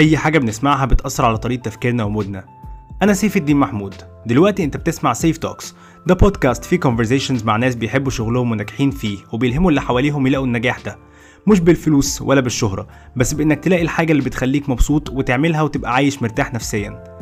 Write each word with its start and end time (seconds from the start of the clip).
أي 0.00 0.16
حاجة 0.16 0.38
بنسمعها 0.38 0.84
بتأثر 0.86 1.24
على 1.24 1.38
طريقة 1.38 1.60
تفكيرنا 1.62 2.04
ومودنا. 2.04 2.44
أنا 3.02 3.12
سيف 3.12 3.36
الدين 3.36 3.56
محمود. 3.56 3.94
دلوقتي 4.26 4.64
أنت 4.64 4.76
بتسمع 4.76 5.12
سيف 5.12 5.38
Talks 5.38 5.74
ده 6.06 6.14
بودكاست 6.14 6.64
فيه 6.64 6.80
conversations 6.80 7.44
مع 7.44 7.56
ناس 7.56 7.74
بيحبوا 7.74 8.10
شغلهم 8.10 8.50
وناجحين 8.50 8.90
فيه 8.90 9.18
وبيلهموا 9.32 9.70
اللي 9.70 9.80
حواليهم 9.80 10.26
يلاقوا 10.26 10.46
النجاح 10.46 10.80
ده. 10.80 10.98
مش 11.46 11.60
بالفلوس 11.60 12.22
ولا 12.22 12.40
بالشهرة 12.40 12.86
بس 13.16 13.34
بإنك 13.34 13.64
تلاقي 13.64 13.82
الحاجة 13.82 14.12
اللي 14.12 14.22
بتخليك 14.22 14.68
مبسوط 14.68 15.10
وتعملها 15.10 15.62
وتبقى 15.62 15.94
عايش 15.94 16.22
مرتاح 16.22 16.54
نفسيا. 16.54 17.19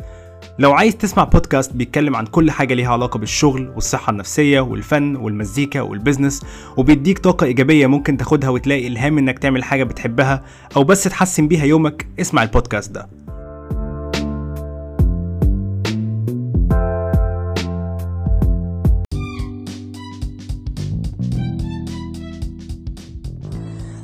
لو 0.59 0.73
عايز 0.73 0.97
تسمع 0.97 1.23
بودكاست 1.23 1.73
بيتكلم 1.73 2.15
عن 2.15 2.25
كل 2.25 2.51
حاجة 2.51 2.73
ليها 2.73 2.91
علاقة 2.91 3.17
بالشغل 3.19 3.69
والصحة 3.75 4.11
النفسية 4.11 4.59
والفن 4.59 5.15
والمزيكا 5.15 5.81
وال 5.81 5.94
business 5.94 6.45
وبيديك 6.77 7.19
طاقة 7.19 7.45
إيجابية 7.45 7.87
ممكن 7.87 8.17
تاخدها 8.17 8.49
وتلاقي 8.49 8.87
إلهام 8.87 9.17
إنك 9.17 9.39
تعمل 9.39 9.63
حاجة 9.63 9.83
بتحبها 9.83 10.43
أو 10.75 10.83
بس 10.83 11.03
تحسن 11.03 11.47
بيها 11.47 11.65
يومك 11.65 12.07
اسمع 12.19 12.43
البودكاست 12.43 12.91
ده. 12.91 13.09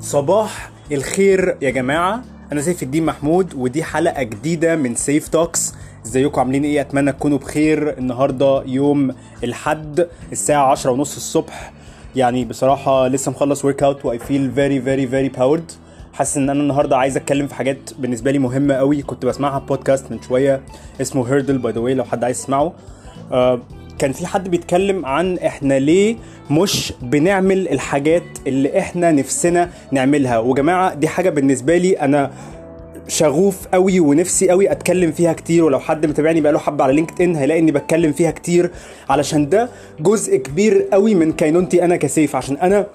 صباح 0.02 0.70
الخير 0.92 1.58
يا 1.62 1.70
جماعة. 1.70 2.22
أنا 2.52 2.62
سيف 2.62 2.84
الدين 2.84 3.06
محمود 3.06 3.54
ودي 3.54 3.84
حلقة 3.84 4.24
جديدة 4.24 4.76
من 4.76 4.96
سيف 4.96 5.28
Talks 5.28 5.74
ازيكم؟ 6.06 6.40
عاملين 6.40 6.64
إيه؟ 6.64 6.82
اتمنى 6.82 7.12
تكونوا 7.12 7.38
بخير. 7.38 7.98
النهارده 7.98 8.64
يوم 8.66 9.16
الحد 9.44 10.08
الساعة 10.32 10.72
عشرة 10.72 10.92
ونص 10.92 11.16
الصبح. 11.16 11.74
يعني 12.16 12.46
بصراحة 12.46 13.08
لسه 13.08 13.32
مخلص 13.32 13.66
workout 13.66 13.84
و 13.84 14.06
I 14.06 14.20
feel 14.20 14.52
very 14.52 14.82
very 14.82 15.08
very 15.08 15.30
powered 15.30 15.72
حاسس 16.14 16.38
ان 16.38 16.50
أنا 16.50 16.62
النهارده 16.62 16.98
عايز 16.98 17.18
اتكلم 17.18 17.48
في 17.48 17.56
حاجات 17.56 17.78
بالنسبة 18.00 18.32
لي 18.32 18.40
مهمة 18.40 18.74
قوي. 18.74 19.02
كنت 19.02 19.26
بسمعها 19.26 19.60
بودكاست 19.60 20.12
من 20.12 20.22
شوية 20.22 20.62
اسمه 21.02 21.28
Hurdle 21.30 21.58
by 21.58 21.74
the 21.74 21.80
way 21.80 21.94
لو 21.94 22.04
حد 22.04 22.24
عايز 22.24 22.40
يسمعه. 22.40 22.74
آه 23.32 23.60
كان 24.00 24.12
في 24.12 24.28
حد 24.28 24.50
بيتكلم 24.50 25.06
عن 25.06 25.38
إحنا 25.38 25.80
ليه 25.80 26.16
مش 26.52 26.94
بنعمل 27.02 27.68
الحاجات 27.68 28.24
اللي 28.48 28.80
إحنا 28.80 29.12
نفسنا 29.12 29.70
نعملها. 29.92 30.40
وجماعة 30.40 30.94
دي 30.94 31.08
حاجة 31.08 31.30
بالنسبة 31.30 31.78
لي 31.78 32.00
أنا 32.00 32.32
شغوف 33.08 33.68
قوي 33.68 34.00
ونفسي 34.00 34.50
قوي 34.50 34.72
اتكلم 34.72 35.12
فيها 35.12 35.34
كتير 35.34 35.64
ولو 35.64 35.80
حد 35.80 36.06
متابعني 36.06 36.42
بقاله 36.42 36.60
حبة 36.60 36.84
على 36.84 36.94
LinkedIn 36.94 37.36
هيلاقي 37.36 37.60
اني 37.60 37.72
بتكلم 37.72 38.12
فيها 38.12 38.32
كتير 38.32 38.72
علشان 39.10 39.50
ده 39.50 39.70
جزء 40.00 40.38
كبير 40.38 40.88
قوي 40.94 41.16
من 41.16 41.32
كينونتي 41.32 41.84
أنا 41.86 41.96
كسيف. 41.96 42.36
عشان 42.36 42.58
أنا 42.58 42.88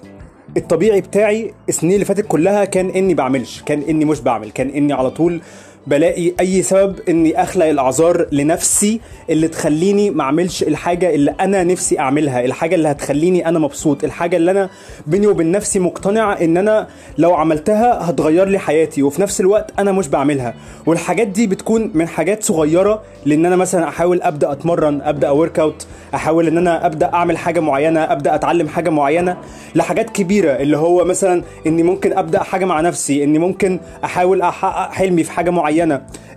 الطبيعي 0.57 1.01
بتاعي 1.01 1.53
السنين 1.69 1.93
اللي 1.93 2.05
فاتت 2.05 2.25
كلها 2.27 2.65
كان 2.65 2.89
إني 2.89 3.13
بعملش 3.13 3.61
كان 3.65 3.81
إني 3.81 4.05
مش 4.05 4.19
بعمل 4.21 4.51
كان 4.51 4.69
إني 4.69 4.93
على 4.93 5.11
طول 5.11 5.41
بلاقي 5.87 6.33
أي 6.39 6.63
سبب 6.63 6.95
إني 7.09 7.41
اخلق 7.43 7.65
الأعذار 7.65 8.25
لنفسي 8.31 8.99
اللي 9.29 9.47
تخليني 9.47 10.09
ما 10.09 10.23
أعملش 10.23 10.63
الحاجة 10.63 11.15
اللي 11.15 11.35
أنا 11.39 11.63
نفسي 11.63 11.99
أعملها 11.99 12.45
الحاجة 12.45 12.75
اللي 12.75 12.87
هتخليني 12.87 13.47
أنا 13.47 13.59
مبسوط 13.59 14.03
الحاجة 14.03 14.37
اللي 14.37 14.51
أنا 14.51 14.69
بيني 15.07 15.27
وبين 15.27 15.51
نفسي 15.51 15.79
مقتنع 15.79 16.41
إن 16.41 16.57
أنا 16.57 16.87
لو 17.17 17.33
عملتها 17.33 18.09
هتغير 18.09 18.47
لي 18.47 18.59
حياتي 18.59 19.03
وفي 19.03 19.21
نفس 19.21 19.41
الوقت 19.41 19.71
أنا 19.79 19.91
مش 19.91 20.07
بعملها. 20.07 20.53
والحاجات 20.85 21.27
دي 21.27 21.47
بتكون 21.47 21.91
من 21.93 22.07
حاجات 22.07 22.43
صغيرة 22.43 23.01
لإن 23.25 23.45
أنا 23.45 23.55
مثلا 23.55 23.87
أحاول 23.87 24.21
أبدأ 24.21 24.51
أتمرن 24.51 25.01
أبدأ 25.01 25.29
workout 25.29 25.87
أحاول 26.15 26.47
إن 26.47 26.57
أنا 26.57 26.85
أبدأ 26.85 27.13
أعمل 27.13 27.37
حاجة 27.37 27.59
معينة 27.59 27.99
أبدأ 27.99 28.35
أتعلم 28.35 28.67
حاجة 28.67 28.89
معينة 28.89 29.37
لحاجات 29.75 30.09
كبيرة 30.09 30.51
اللي 30.51 30.77
هو 30.77 31.05
مثلا 31.05 31.43
إني 31.67 31.83
ممكن 31.83 32.13
أبدأ 32.17 32.43
حاجة 32.43 32.65
مع 32.65 32.81
نفسي 32.81 33.23
إني 33.23 33.39
ممكن 33.39 33.79
أحاول 34.03 34.41
أحقق 34.41 34.91
حلمي 34.91 35.23
في 35.23 35.31
حاجة 35.31 35.49
معينة. 35.49 35.70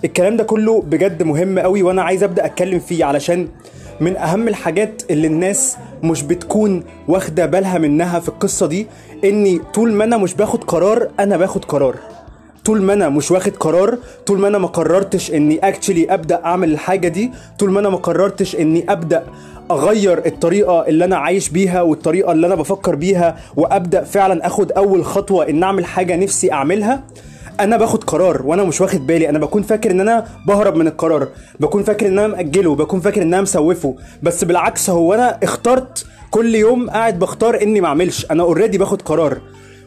الكلام 0.05 0.37
ده 0.37 0.45
كله 0.45 0.83
بجد 0.83 1.23
مهم 1.23 1.59
قوي 1.59 1.83
وأنا 1.83 2.03
عايز 2.03 2.23
أبدأ 2.23 2.45
أتكلم 2.47 2.79
فيه 2.79 3.05
علشان 3.05 3.49
من 4.01 4.17
أهم 4.17 4.49
الحاجات 4.49 5.03
اللي 5.11 5.27
الناس 5.27 5.77
مش 6.03 6.23
بتكون 6.23 6.83
واخدة 7.09 7.47
بالها 7.47 7.79
منها 7.79 8.21
في 8.21 8.29
القصة 8.29 8.67
دي 8.67 8.87
إني 9.25 9.61
طول 9.75 9.93
ما 9.93 10.05
أنا 10.05 10.17
مش 10.17 10.35
باخد 10.35 10.65
قرار 10.65 11.09
أنا 11.21 11.37
باخد 11.37 11.65
قرار. 11.65 11.97
طول 12.65 12.83
ما 12.83 12.93
أنا 12.93 13.09
مش 13.09 13.31
واخد 13.31 13.57
قرار 13.57 13.99
طول 14.27 14.39
ما 14.39 14.49
أنا 14.49 14.59
ما 14.59 14.67
قررتش 14.69 15.31
إني 15.33 15.59
اكشلي 15.59 16.15
أبدأ 16.15 16.45
أعمل 16.45 16.73
الحاجة 16.73 17.09
دي 17.09 17.31
طول 17.59 17.71
ما 17.71 17.81
أنا 17.81 17.89
ما 17.89 17.97
قررتش 17.97 18.57
إني 18.57 18.85
أبدأ 18.89 19.25
أغير 19.71 20.27
الطريقة 20.27 20.87
اللي 20.89 21.05
أنا 21.05 21.17
عايش 21.17 21.49
بيها 21.49 21.83
والطريقة 21.83 22.33
اللي 22.33 22.47
أنا 22.47 22.55
بفكر 22.55 22.95
بيها 22.95 23.37
وأبدأ 23.57 24.05
فعلا 24.05 24.47
أخد 24.47 24.73
أول 24.73 25.05
خطوة 25.05 25.49
إن 25.49 25.63
أعمل 25.63 25.85
حاجة 25.85 26.17
نفسي 26.17 26.53
أعملها. 26.53 27.03
أنا 27.61 27.77
باخد 27.77 28.05
قرار 28.05 28.47
وأنا 28.47 28.65
مش 28.65 28.81
واخد 28.81 29.07
بالي. 29.07 29.29
أنا 29.29 29.39
بكون 29.39 29.63
فاكر 29.63 29.91
إن 29.91 30.01
أنا 30.01 30.27
بهرب 30.47 30.77
من 30.77 30.87
القرار. 30.87 31.29
بكون 31.61 31.83
فاكر 31.83 32.07
إن 32.07 32.19
أنا 32.19 32.29
مأجله. 32.29 32.75
بكون 32.75 33.01
فاكر 33.01 33.23
إن 33.23 33.35
أنا 33.35 33.43
مسوفه. 33.43 33.97
بس 34.23 34.45
بالعكس 34.45 34.91
هو 34.91 35.15
أنا 35.15 35.39
اخترت 35.43 36.07
كل 36.31 36.55
يوم 36.55 36.91
قاعد 36.91 37.19
بختار 37.19 37.63
إني 37.63 37.81
ما 37.81 37.89
أعملش. 37.89 38.27
أنا 38.31 38.43
اوريدي 38.43 38.79
باخد 38.79 39.03
قرار. 39.03 39.41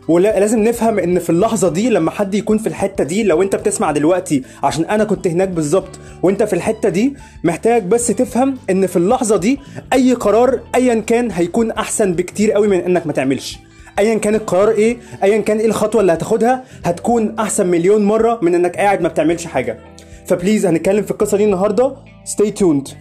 ولازم 0.08 0.60
نفهم 0.64 1.00
إن 1.00 1.20
في 1.20 1.30
اللحظة 1.30 1.70
دي 1.70 1.90
لما 1.90 2.12
حد 2.12 2.36
يكون 2.36 2.58
في 2.58 2.68
الحتة 2.68 3.04
دي 3.04 3.24
لو 3.24 3.42
أنت 3.42 3.56
بتسمع 3.56 3.92
دلوقتي 3.92 4.44
عشان 4.64 4.86
أنا 4.86 5.04
كنت 5.04 5.28
هناك 5.28 5.50
بالظبط 5.50 6.00
وأنت 6.24 6.44
في 6.44 6.54
الحتة 6.54 6.90
دي 6.90 7.16
محتاج 7.44 7.84
بس 7.84 8.08
تفهم 8.08 8.58
إن 8.70 8.88
في 8.88 8.96
اللحظة 8.96 9.38
دي 9.38 9.60
أي 9.94 10.14
قرار 10.14 10.60
ايا 10.76 11.00
كان 11.00 11.32
هيكون 11.32 11.72
أحسن 11.72 12.14
بكتير 12.14 12.52
قوي 12.52 12.68
من 12.68 12.80
إنك 12.80 13.08
ما 13.08 13.14
تعملش. 13.14 13.60
ايا 14.00 14.16
كان 14.18 14.36
القرار 14.36 14.70
إيه 14.70 14.98
ايا 15.24 15.42
كان 15.42 15.60
إيه 15.60 15.66
الخطوة 15.66 16.02
اللي 16.02 16.14
هتاخدها 16.14 16.64
هتكون 16.86 17.40
أحسن 17.40 17.68
مليون 17.68 18.06
مرة 18.06 18.40
من 18.42 18.56
إنك 18.56 18.78
قاعد 18.78 19.02
ما 19.02 19.10
بتعملش 19.10 19.46
حاجة. 19.46 19.80
ف 20.26 20.31
please 20.31 20.66
هنتكلم 20.66 21.04
في 21.04 21.12
القصة 21.12 21.38
دي 21.38 21.44
النهارده. 21.46 21.96
Stay 22.26 22.52
tuned. 22.60 22.92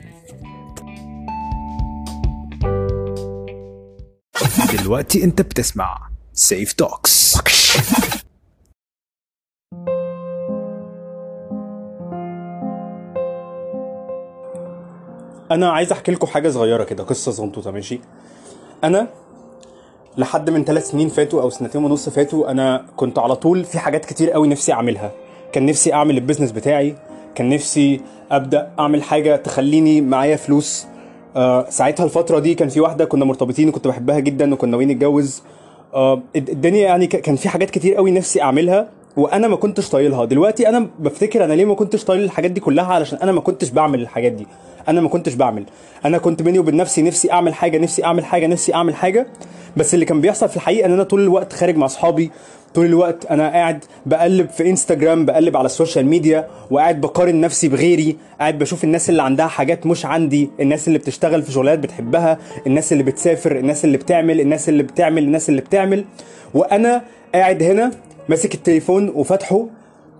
دلوقتي 4.82 5.24
أنت 5.24 5.42
بتسمع 5.42 5.98
سيف 6.32 6.72
Talks 6.72 7.36
أنا 15.50 15.70
عايز 15.70 15.92
أحكي 15.92 16.12
لكم 16.12 16.26
حاجة 16.26 16.48
صغيرة 16.48 16.84
كده 16.84 17.04
قصة 17.04 17.32
صغنطوطه 17.32 17.70
ماشي؟ 17.70 18.00
أنا 18.84 19.08
لحد 20.18 20.50
من 20.50 20.64
ثلاث 20.64 20.90
سنين 20.90 21.08
فاتوا 21.08 21.42
أو 21.42 21.50
سنتين 21.50 21.84
ونص 21.84 22.08
فاتوا 22.08 22.50
أنا 22.50 22.84
كنت 22.96 23.18
على 23.18 23.36
طول 23.36 23.64
في 23.64 23.78
حاجات 23.78 24.04
كتير 24.04 24.30
قوي 24.30 24.48
نفسي 24.48 24.72
أعملها. 24.72 25.12
كان 25.52 25.66
نفسي 25.66 25.92
أعمل 25.92 26.16
البيزنس 26.16 26.52
بتاعي 26.52 26.94
كان 27.34 27.48
نفسي 27.48 28.00
أبدأ 28.30 28.70
أعمل 28.78 29.02
حاجة 29.02 29.36
تخليني 29.36 30.00
معايا 30.00 30.36
فلوس. 30.36 30.86
آه 31.36 31.70
ساعتها 31.70 32.04
الفترة 32.04 32.38
دي 32.38 32.54
كان 32.54 32.68
في 32.68 32.80
واحدة 32.80 33.04
كنا 33.04 33.24
مرتبطين 33.24 33.68
وكنت 33.68 33.88
بحبها 33.88 34.18
جدا 34.18 34.54
وكنا 34.54 34.70
ناويين 34.70 34.88
نتجوز. 34.90 35.42
آه 35.94 36.22
الدنيا 36.36 36.86
يعني 36.86 37.06
كان 37.06 37.36
في 37.36 37.48
حاجات 37.48 37.70
كتير 37.70 37.94
قوي 37.94 38.10
نفسي 38.10 38.42
أعملها 38.42 38.88
وأنا 39.16 39.48
ما 39.48 39.56
كنتش 39.56 39.88
طايلها. 39.88 40.24
دلوقتي 40.24 40.68
أنا 40.68 40.88
بفتكر 40.98 41.44
أنا 41.44 41.52
ليه 41.52 41.64
ما 41.64 41.74
كنتش 41.74 42.04
طايل 42.04 42.24
الحاجات 42.24 42.50
دي 42.50 42.60
كلها 42.60 42.84
علشان 42.84 43.18
أنا 43.18 43.32
ما 43.32 43.40
كنتش 43.40 43.70
بعمل 43.70 44.00
الحاجات 44.00 44.32
دي. 44.32 44.46
أنا 44.88 45.00
ما 45.00 45.08
كنتش 45.08 45.34
بعمل. 45.34 45.64
أنا 46.04 46.18
كنت 46.18 46.42
بيني 46.42 46.58
وبين 46.58 46.76
نفسي 46.76 47.02
نفسي 47.02 47.32
أعمل 47.32 47.54
حاجة 47.54 47.78
نفسي 47.78 48.04
أعمل 48.04 48.24
حاجة 48.24 48.46
نفسي 48.46 48.74
أعمل 48.74 48.94
حاجة. 48.94 49.26
بس 49.76 49.94
اللي 49.94 50.04
كان 50.04 50.20
بيحصل 50.20 50.48
في 50.48 50.56
الحقيقة 50.56 50.86
إن 50.86 50.92
أنا 50.92 51.02
طول 51.02 51.20
الوقت 51.20 51.52
خارج 51.52 51.76
مع 51.76 51.86
أصحابي 51.86 52.30
طول 52.74 52.86
الوقت 52.86 53.26
أنا 53.26 53.48
قاعد 53.48 53.84
بقلب 54.06 54.50
في 54.50 54.70
انستجرام 54.70 55.24
بقلب 55.24 55.56
على 55.56 55.66
ال 55.66 55.72
social 55.72 56.06
media 56.06 56.48
وقاعد 56.70 57.00
بقارن 57.00 57.40
نفسي 57.40 57.68
بغيري 57.68 58.16
قاعد 58.40 58.58
بشوف 58.58 58.84
الناس 58.84 59.10
اللي 59.10 59.22
عندها 59.22 59.46
حاجات 59.46 59.86
مش 59.86 60.06
عندي 60.06 60.50
الناس 60.60 60.88
اللي 60.88 60.98
بتشتغل 60.98 61.42
في 61.42 61.52
شغلات 61.52 61.78
بتحبها 61.78 62.38
الناس 62.66 62.92
اللي 62.92 63.02
بتسافر 63.04 63.56
الناس 63.56 63.84
اللي 63.84 63.96
بتعمل 63.98 64.40
الناس 64.40 64.68
اللي 64.68 64.82
بتعمل 64.82 65.22
الناس 65.24 65.48
اللي 65.48 65.60
بتعمل. 65.60 66.04
وأنا 66.54 67.02
قاعد 67.34 67.62
هنا 67.62 67.90
ماسك 68.28 68.54
التليفون 68.54 69.08
وفاتحه 69.08 69.66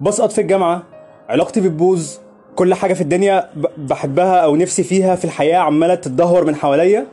بسقط 0.01 0.33
في 0.33 0.41
الجامعة 0.41 0.83
علاقتي 1.29 1.61
بتبوظ 1.61 2.11
كل 2.57 2.75
حاجة 2.75 2.95
في 2.95 3.01
الدنيا 3.01 3.49
بحبها 3.79 4.37
أو 4.37 4.57
نفسي 4.57 4.83
فيها 4.83 5.15
في 5.17 5.25
الحياة 5.25 5.59
عمالة 5.59 5.95
تتدهور 5.95 6.45
من 6.45 6.57
حواليا. 6.57 7.07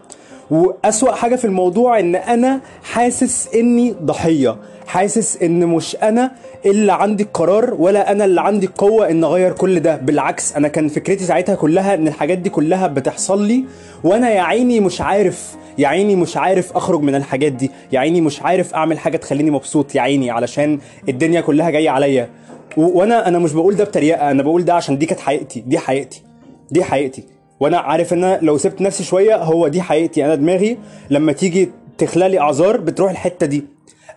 وأسوأ 0.51 1.11
حاجة 1.11 1.35
في 1.35 1.45
الموضوع 1.45 1.99
إن 1.99 2.15
أنا 2.15 2.61
حاسس 2.83 3.49
إني 3.55 3.95
ضحية. 4.03 4.55
حاسس 4.87 5.41
إن 5.41 5.65
مش 5.67 5.95
أنا 6.03 6.31
اللي 6.65 6.93
عندي 6.93 7.23
القرار 7.23 7.73
ولا 7.73 8.11
أنا 8.11 8.25
اللي 8.25 8.41
عندي 8.41 8.65
القوه 8.65 9.09
إن 9.09 9.23
أغير 9.23 9.51
كل 9.51 9.79
ده. 9.79 9.95
بالعكس 9.95 10.55
أنا 10.55 10.67
كان 10.67 10.87
فكرتي 10.87 11.23
ساعتها 11.23 11.55
كلها 11.55 11.93
إن 11.93 12.07
الحاجات 12.07 12.37
دي 12.37 12.49
كلها 12.49 12.87
بتحصل 12.87 13.43
لي 13.47 13.63
وأنا 14.03 14.29
يا 14.31 14.41
عيني 14.41 14.79
مش 14.79 15.01
عارف 15.01 15.55
يا 15.77 15.87
عيني 15.87 16.15
مش 16.15 16.37
عارف 16.37 16.71
أخرج 16.77 17.01
من 17.01 17.15
الحاجات 17.15 17.51
دي. 17.51 17.71
يا 17.91 17.99
عيني 17.99 18.21
مش 18.21 18.41
عارف 18.41 18.73
أعمل 18.73 18.99
حاجة 18.99 19.17
تخليني 19.17 19.51
مبسوط 19.51 19.95
يا 19.95 20.01
عيني 20.01 20.31
علشان 20.31 20.79
الدنيا 21.09 21.41
كلها 21.41 21.69
جاية 21.69 21.89
عليا. 21.89 22.29
وأنا 22.77 23.27
أنا 23.27 23.39
مش 23.39 23.53
بقول 23.53 23.75
ده 23.75 23.83
بتريقة 23.83 24.31
أنا 24.31 24.43
بقول 24.43 24.65
ده 24.65 24.73
عشان 24.73 24.97
دي 24.97 25.05
كانت 25.05 25.19
حقيقتي 25.19 25.59
دي 25.59 25.79
حقيقتي 25.79 26.23
دي 26.71 26.83
حقيقتي. 26.83 27.23
وأنا 27.59 27.77
عارف 27.77 28.13
ان 28.13 28.23
أنا 28.23 28.39
لو 28.41 28.57
سبت 28.57 28.81
نفسي 28.81 29.03
شوية 29.03 29.35
هو 29.35 29.67
دي 29.67 29.81
حقيقتي. 29.81 30.25
أنا 30.25 30.35
دماغي 30.35 30.77
لما 31.09 31.31
تيجي 31.31 31.69
تخلق 31.97 32.27
لي 32.27 32.39
اعذار 32.39 32.77
بتروح 32.77 33.11
الحتة 33.11 33.45
دي. 33.45 33.63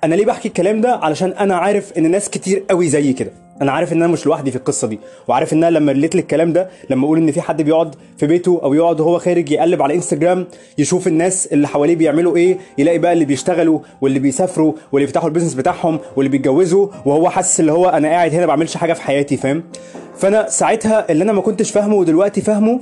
أنا 0.05 0.15
ليه 0.15 0.27
بحكي 0.27 0.49
الكلام 0.49 0.81
ده؟ 0.81 0.95
علشان 0.95 1.31
أنا 1.33 1.57
عارف 1.57 1.93
ان 1.99 2.11
ناس 2.11 2.31
كتير 2.31 2.65
قوي 2.71 2.89
زي 2.89 3.13
كده. 3.13 3.31
أنا 3.63 3.73
عارف 3.73 3.93
ان 3.93 4.03
أنا 4.03 4.13
مش 4.13 4.27
لوحدي 4.27 4.51
في 4.51 4.57
القصة 4.57 4.89
دي 4.89 5.01
وعارف 5.29 5.53
ان 5.53 5.65
أنا 5.65 5.79
لما 5.79 5.93
relate 5.93 6.15
للكلام 6.17 6.53
ده 6.53 6.69
لما 6.91 7.05
أقول 7.07 7.19
ان 7.19 7.31
في 7.33 7.41
حد 7.41 7.63
بيقعد 7.63 7.95
في 8.19 8.27
بيته 8.27 8.61
أو 8.63 8.75
يقعد 8.75 9.01
وهو 9.01 9.19
خارج 9.19 9.51
يقلب 9.51 9.83
على 9.83 9.95
انستجرام 9.95 10.47
يشوف 10.79 11.07
الناس 11.07 11.47
اللي 11.47 11.69
حواليه 11.69 11.97
بيعملوا 11.97 12.37
إيه 12.37 12.59
يلاقي 12.79 12.99
بقى 12.99 13.13
اللي 13.13 13.25
بيشتغلوا 13.25 13.81
واللي 14.01 14.19
بيسافروا 14.19 14.73
واللي 14.93 15.07
بيفتحوا 15.07 15.29
ال 15.29 15.32
business 15.32 15.55
بتاعهم 15.55 15.99
واللي 16.17 16.31
بيتجوزوا 16.31 16.89
وهو 17.07 17.31
حاسس 17.31 17.61
اللي 17.61 17.73
هو 17.73 17.89
أنا 17.89 18.09
قاعد 18.09 18.31
هنا 18.31 18.41
ما 18.41 18.47
بعملش 18.47 18.77
حاجة 18.77 18.93
في 18.93 19.03
حياتي 19.03 19.37
فاهم؟ 19.37 19.63
فانا 20.17 20.49
ساعتها 20.49 21.11
اللي 21.13 21.25
أنا 21.25 21.33
ما 21.33 21.41
كنتش 21.41 21.71
فاهمه 21.71 21.95
ودلوقتي 21.97 22.41
فاهمه 22.41 22.81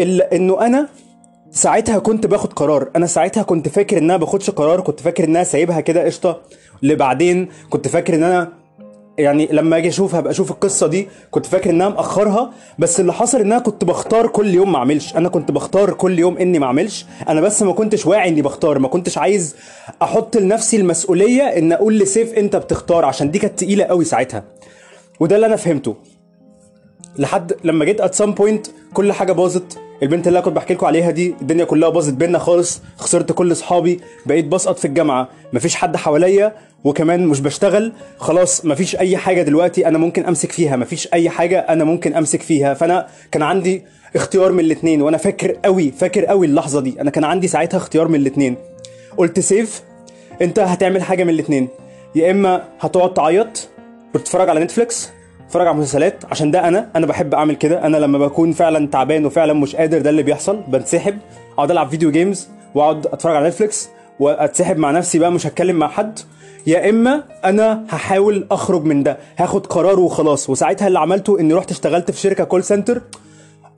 الا 0.00 0.36
انه 0.36 0.66
أنا 0.66 0.88
ساعتها 1.50 1.98
كنت 1.98 2.26
باخد 2.26 2.52
قرار 2.52 2.88
أنا 2.96 3.06
ساعتها 3.06 3.42
كنت 3.42 3.68
فاكر 3.68 3.98
ان 3.98 4.04
أنا 4.04 4.16
باخدش 4.16 4.50
قرار 4.50 4.80
كنت 4.80 5.00
فاكر 5.00 5.24
ان 5.24 5.36
أنا 5.36 5.44
سايبها 5.44 5.80
كده 5.80 6.04
قشطة 6.04 6.40
لبعدين 6.82 7.48
كنت 7.70 7.88
فاكر 7.88 8.14
ان 8.14 8.22
أنا 8.22 8.48
يعني 9.18 9.48
لما 9.52 9.76
أجي 9.76 9.88
أشوف 9.88 10.14
هبقى 10.14 10.30
أشوف 10.30 10.50
القصة 10.50 10.86
دي 10.86 11.08
كنت 11.30 11.46
فاكر 11.46 11.70
ان 11.70 11.82
أنا 11.82 11.94
مأخرها 11.94 12.50
بس 12.78 13.00
اللي 13.00 13.12
حصل 13.12 13.40
ان 13.40 13.52
أنا 13.52 13.60
كنت 13.62 13.84
بختار 13.84 14.26
كل 14.26 14.54
يوم 14.54 14.72
ما 14.72 14.78
اعملش. 14.78 15.16
أنا 15.16 15.28
كنت 15.28 15.50
بختار 15.50 15.92
كل 15.92 16.18
يوم 16.18 16.36
اني 16.38 16.58
ما 16.58 16.66
اعملش. 16.66 17.06
أنا 17.28 17.40
بس 17.40 17.62
ما 17.62 17.72
كنتش 17.72 18.06
واعي 18.06 18.28
اني 18.28 18.42
بختار 18.42 18.78
ما 18.78 18.88
كنتش 18.88 19.18
عايز 19.18 19.56
أحط 20.02 20.36
لنفسي 20.36 20.76
المسؤولية 20.76 21.42
ان 21.42 21.72
أقول 21.72 21.98
لسيف 21.98 22.34
انت 22.34 22.56
بتختار 22.56 23.04
عشان 23.04 23.30
دي 23.30 23.38
كانت 23.38 23.58
تقيلة 23.58 23.84
قوي 23.84 24.04
ساعتها. 24.04 24.44
وده 25.20 25.36
اللي 25.36 25.46
أنا 25.46 25.56
فهمته. 25.56 25.96
لحد 27.18 27.52
لما 27.64 27.84
جيت 27.84 28.00
at 28.00 28.14
some 28.14 28.32
point 28.32 28.66
كل 28.94 29.12
حاجة 29.12 29.32
باظت. 29.32 29.78
البنت 30.02 30.28
اللي 30.28 30.38
أنا 30.38 30.44
كنت 30.44 30.56
بحكي 30.56 30.74
لكم 30.74 30.86
عليها 30.86 31.10
دي 31.10 31.34
الدنيا 31.42 31.64
كلها 31.64 31.88
باظت 31.88 32.12
بينا 32.12 32.38
خالص 32.38 32.82
خسرت 32.96 33.32
كل 33.32 33.52
أصحابي 33.52 34.00
بقيت 34.26 34.44
بسقط 34.44 34.78
في 34.78 34.84
الجامعة. 34.84 35.28
مفيش 35.52 35.74
حد 35.74 35.96
حواليا 35.96 36.52
وكمان 36.84 37.26
مش 37.26 37.40
بشتغل. 37.40 37.92
خلاص 38.18 38.64
مفيش 38.64 38.96
أي 38.96 39.16
حاجة 39.16 39.42
دلوقتي 39.42 39.88
أنا 39.88 39.98
ممكن 39.98 40.24
أمسك 40.24 40.52
فيها. 40.52 40.76
مفيش 40.76 41.08
أي 41.12 41.30
حاجة 41.30 41.58
أنا 41.58 41.84
ممكن 41.84 42.14
أمسك 42.14 42.42
فيها. 42.42 42.74
فأنا 42.74 43.06
كان 43.32 43.42
عندي 43.42 43.82
اختيار 44.16 44.52
من 44.52 44.60
الاثنين 44.60 45.02
وأنا 45.02 45.16
فاكر 45.16 45.52
قوي 45.64 45.90
فاكر 45.90 46.24
قوي 46.24 46.46
اللحظة 46.46 46.80
دي. 46.80 47.00
أنا 47.00 47.10
كان 47.10 47.24
عندي 47.24 47.48
ساعتها 47.48 47.78
اختيار 47.78 48.08
من 48.08 48.14
الاثنين 48.20 48.56
قلت 49.16 49.40
سيف 49.40 49.82
أنت 50.42 50.58
هتعمل 50.58 51.02
حاجة 51.02 51.24
من 51.24 51.30
الاثنين 51.30 51.68
يا 52.14 52.30
إما 52.30 52.64
هتقعد 52.80 53.14
تعيط 53.14 53.68
وتتفرج 54.14 54.48
على 54.48 54.60
Netflix 54.60 55.10
اتفرج 55.48 55.66
على 55.66 55.76
مسلسلات 55.76 56.14
عشان 56.30 56.50
ده 56.50 56.68
أنا 56.68 56.88
أنا 56.96 57.06
بحب 57.06 57.34
أعمل 57.34 57.54
كده. 57.56 57.86
أنا 57.86 57.96
لما 57.96 58.18
بكون 58.18 58.52
فعلا 58.52 58.86
تعبان 58.86 59.26
وفعلا 59.26 59.52
مش 59.52 59.76
قادر 59.76 59.98
ده 59.98 60.10
اللي 60.10 60.22
بيحصل. 60.22 60.60
بنسحب 60.68 61.18
أقعد 61.54 61.70
ألعب 61.70 61.88
video 61.88 62.10
games 62.10 62.48
وأقعد 62.74 63.06
أتفرج 63.06 63.36
على 63.36 63.48
Netflix 63.48 63.88
وأتسحب 64.20 64.78
مع 64.78 64.90
نفسي 64.90 65.18
بقى 65.18 65.32
مش 65.32 65.46
هتكلم 65.46 65.76
مع 65.76 65.88
حد. 65.88 66.18
يا 66.66 66.90
إما 66.90 67.24
أنا 67.44 67.84
هحاول 67.88 68.46
أخرج 68.50 68.84
من 68.84 69.02
ده 69.02 69.16
هاخد 69.38 69.66
قرار 69.66 70.00
وخلاص. 70.00 70.50
وساعتها 70.50 70.88
اللي 70.88 70.98
عملته 70.98 71.40
إني 71.40 71.54
رحت 71.54 71.70
اشتغلت 71.70 72.10
في 72.10 72.20
شركة 72.20 72.44
call 72.44 72.64
center 72.64 73.02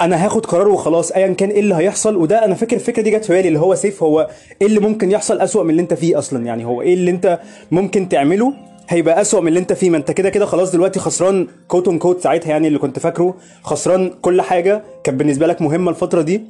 أنا 0.01 0.25
هاخد 0.27 0.47
قرار 0.47 0.69
وخلاص 0.69 1.13
ايا 1.13 1.33
كان 1.33 1.49
إيه 1.51 1.61
اللي 1.61 1.75
هيحصل. 1.75 2.17
وده 2.17 2.45
أنا 2.45 2.55
فاكر 2.55 2.77
الفكرة 2.77 3.03
دي 3.03 3.11
جت 3.11 3.25
في 3.25 3.33
بالي 3.33 3.49
اللي 3.49 3.59
هو 3.59 3.75
سيف 3.75 4.03
هو 4.03 4.29
إيه 4.63 4.67
اللي 4.67 4.81
ممكن 4.81 5.11
يحصل 5.11 5.41
أسوأ 5.41 5.65
من 5.65 5.71
اللي 5.71 5.83
أنت 5.83 5.95
فيه 5.95 6.19
أصلا؟ 6.19 6.47
يعني 6.47 6.65
هو 6.65 6.83
إيه 6.83 6.95
اللي 6.95 7.11
أنت 7.11 7.39
ممكن 7.71 8.09
تعمله 8.09 8.53
هيبقى 8.91 9.21
أسوأ 9.21 9.41
من 9.41 9.49
اللي 9.49 9.61
انت 9.61 9.73
فيه. 9.73 9.91
ما 9.91 9.97
انت 9.97 10.11
كده 10.11 10.31
كده 10.31 10.47
خلاص 10.47 10.73
دلوقتي 10.73 11.01
خسران 11.01 11.47
quote 11.69 11.89
unquote 11.89 12.21
ساعتها 12.21 12.51
يعني 12.51 12.69
اللي 12.69 12.79
كنت 12.79 12.99
فاكره. 12.99 13.35
خسران 13.63 14.11
كل 14.23 14.43
حاجة 14.43 14.83
كانت 15.05 15.19
بالنسبة 15.19 15.47
لك 15.47 15.63
مهمة 15.63 15.91
الفترة 15.91 16.23
دي. 16.23 16.41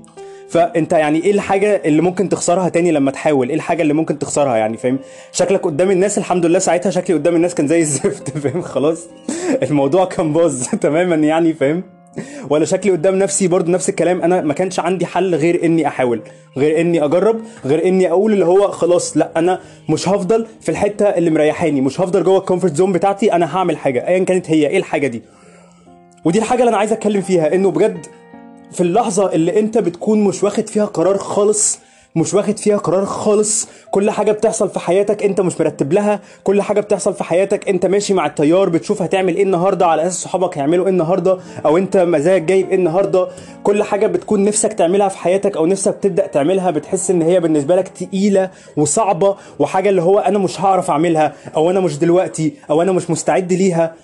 فانت 0.49 0.93
يعني 0.93 1.25
إيه 1.25 1.31
الحاجة 1.31 1.83
اللي 1.85 2.03
ممكن 2.03 2.29
تخسرها 2.29 2.69
تاني 2.69 2.93
لما 2.93 3.11
تحاول؟ 3.11 3.49
إيه 3.49 3.55
الحاجة 3.55 3.83
اللي 3.83 3.95
ممكن 3.95 4.19
تخسرها 4.19 4.57
يعني 4.57 4.77
فاهم؟ 4.77 4.99
شكلك 5.33 5.61
قدام 5.65 5.91
الناس 5.91 6.19
الحمد 6.19 6.47
لله 6.47 6.59
ساعتها 6.59 6.91
شكلي 6.91 7.17
قدام 7.17 7.37
الناس 7.37 7.55
كان 7.55 7.67
زي 7.69 7.81
الزفت 7.81 8.31
فاهم؟ 8.39 8.63
خلاص. 8.63 9.07
الموضوع 9.63 10.05
كان 10.05 10.33
باظ 10.33 10.65
تماما 10.81 11.17
يعني 11.17 11.53
فاهم؟ 11.55 11.83
ولا 12.51 12.65
شكلي 12.65 12.93
قدام 12.93 13.15
نفسي 13.15 13.49
برضو 13.49 13.71
نفس 13.71 13.89
الكلام. 13.89 14.23
أنا 14.23 14.41
ما 14.41 14.55
كانش 14.55 14.81
عندي 14.81 15.07
حل 15.07 15.35
غير 15.35 15.65
اني 15.65 15.87
احاول 15.87 16.23
غير 16.57 16.81
اني 16.81 17.05
اجرب 17.05 17.41
غير 17.65 17.85
اني 17.87 18.11
أقول 18.11 18.33
اللي 18.33 18.45
هو 18.45 18.71
خلاص 18.71 19.17
لا 19.17 19.31
أنا 19.37 19.61
مش 19.89 20.09
هفضل 20.09 20.47
في 20.61 20.69
الحتة 20.69 21.05
اللي 21.05 21.31
مريحاني 21.31 21.81
مش 21.81 22.01
هفضل 22.01 22.25
جوه 22.25 22.39
ال 22.39 22.43
comfort 22.43 22.75
zone 22.75 22.93
بتاعتي 22.93 23.33
أنا 23.33 23.57
هعمل 23.57 23.77
حاجة 23.77 24.09
ايا 24.09 24.25
كانت 24.25 24.51
هي 24.51 24.67
إيه 24.67 24.79
الحاجة 24.79 25.07
دي؟ 25.07 25.23
ودي 26.25 26.39
الحاجة 26.39 26.61
اللي 26.61 26.69
أنا 26.69 26.77
عايز 26.77 26.93
اتكلم 26.93 27.21
فيها 27.21 27.55
انه 27.55 27.71
بجد 27.71 28.07
في 28.73 28.81
اللحظة 28.81 29.33
اللي 29.33 29.61
انت 29.61 29.79
بتكون 29.79 30.25
مش 30.25 30.45
واخد 30.45 30.69
فيها 30.69 30.85
قرار 30.85 31.19
خالص 31.19 31.79
مش 32.17 32.35
واخد 32.35 32.59
فيها 32.59 32.77
قرار 32.77 33.05
خالص. 33.07 33.69
كل 33.91 34.11
حاجة 34.11 34.33
بتحصل 34.33 34.69
في 34.71 34.79
حياتك 34.81 35.23
انت 35.23 35.41
مش 35.41 35.61
مرتب 35.61 35.93
لها. 35.93 36.21
كل 36.45 36.63
حاجة 36.63 36.81
بتحصل 36.81 37.15
في 37.15 37.25
حياتك 37.25 37.69
انت 37.69 37.87
ماشي 37.87 38.15
مع 38.15 38.27
التيار 38.27 38.69
بتشوف 38.69 39.03
هتعمل 39.03 39.37
إيه 39.37 39.43
النهاردة 39.43 39.87
على 39.87 40.03
أساس 40.07 40.23
صحابك 40.23 40.59
هيعملوا 40.59 40.85
إيه 40.85 40.91
النهاردة 40.91 41.39
أو 41.67 41.79
انت 41.79 41.97
مزاجك 41.97 42.43
جايب 42.43 42.69
إيه 42.69 42.75
النهاردة. 42.75 43.29
كل 43.63 43.83
حاجة 43.83 44.07
بتكون 44.07 44.45
نفسك 44.45 44.73
تعملها 44.73 45.09
في 45.09 45.19
حياتك 45.19 45.57
أو 45.57 45.67
نفسك 45.67 45.95
تبدأ 46.03 46.27
تعملها 46.27 46.71
بتحس 46.71 47.11
إن 47.11 47.23
هي 47.23 47.41
بالنسبة 47.41 47.77
لك 47.77 47.89
تقيلة 47.89 48.51
وصعبة 48.77 49.37
وحاجة 49.59 49.89
اللي 49.89 50.03
هو 50.03 50.19
أنا 50.19 50.39
مش 50.39 50.61
هعرف 50.61 50.91
أعملها 50.91 51.33
أو 51.57 51.71
أنا 51.71 51.81
مش 51.81 51.99
دلوقتي 51.99 52.55
أو 52.71 52.83
أنا 52.83 52.93
مش 52.93 53.11
مستعد 53.11 53.53
ليها. 53.53 53.95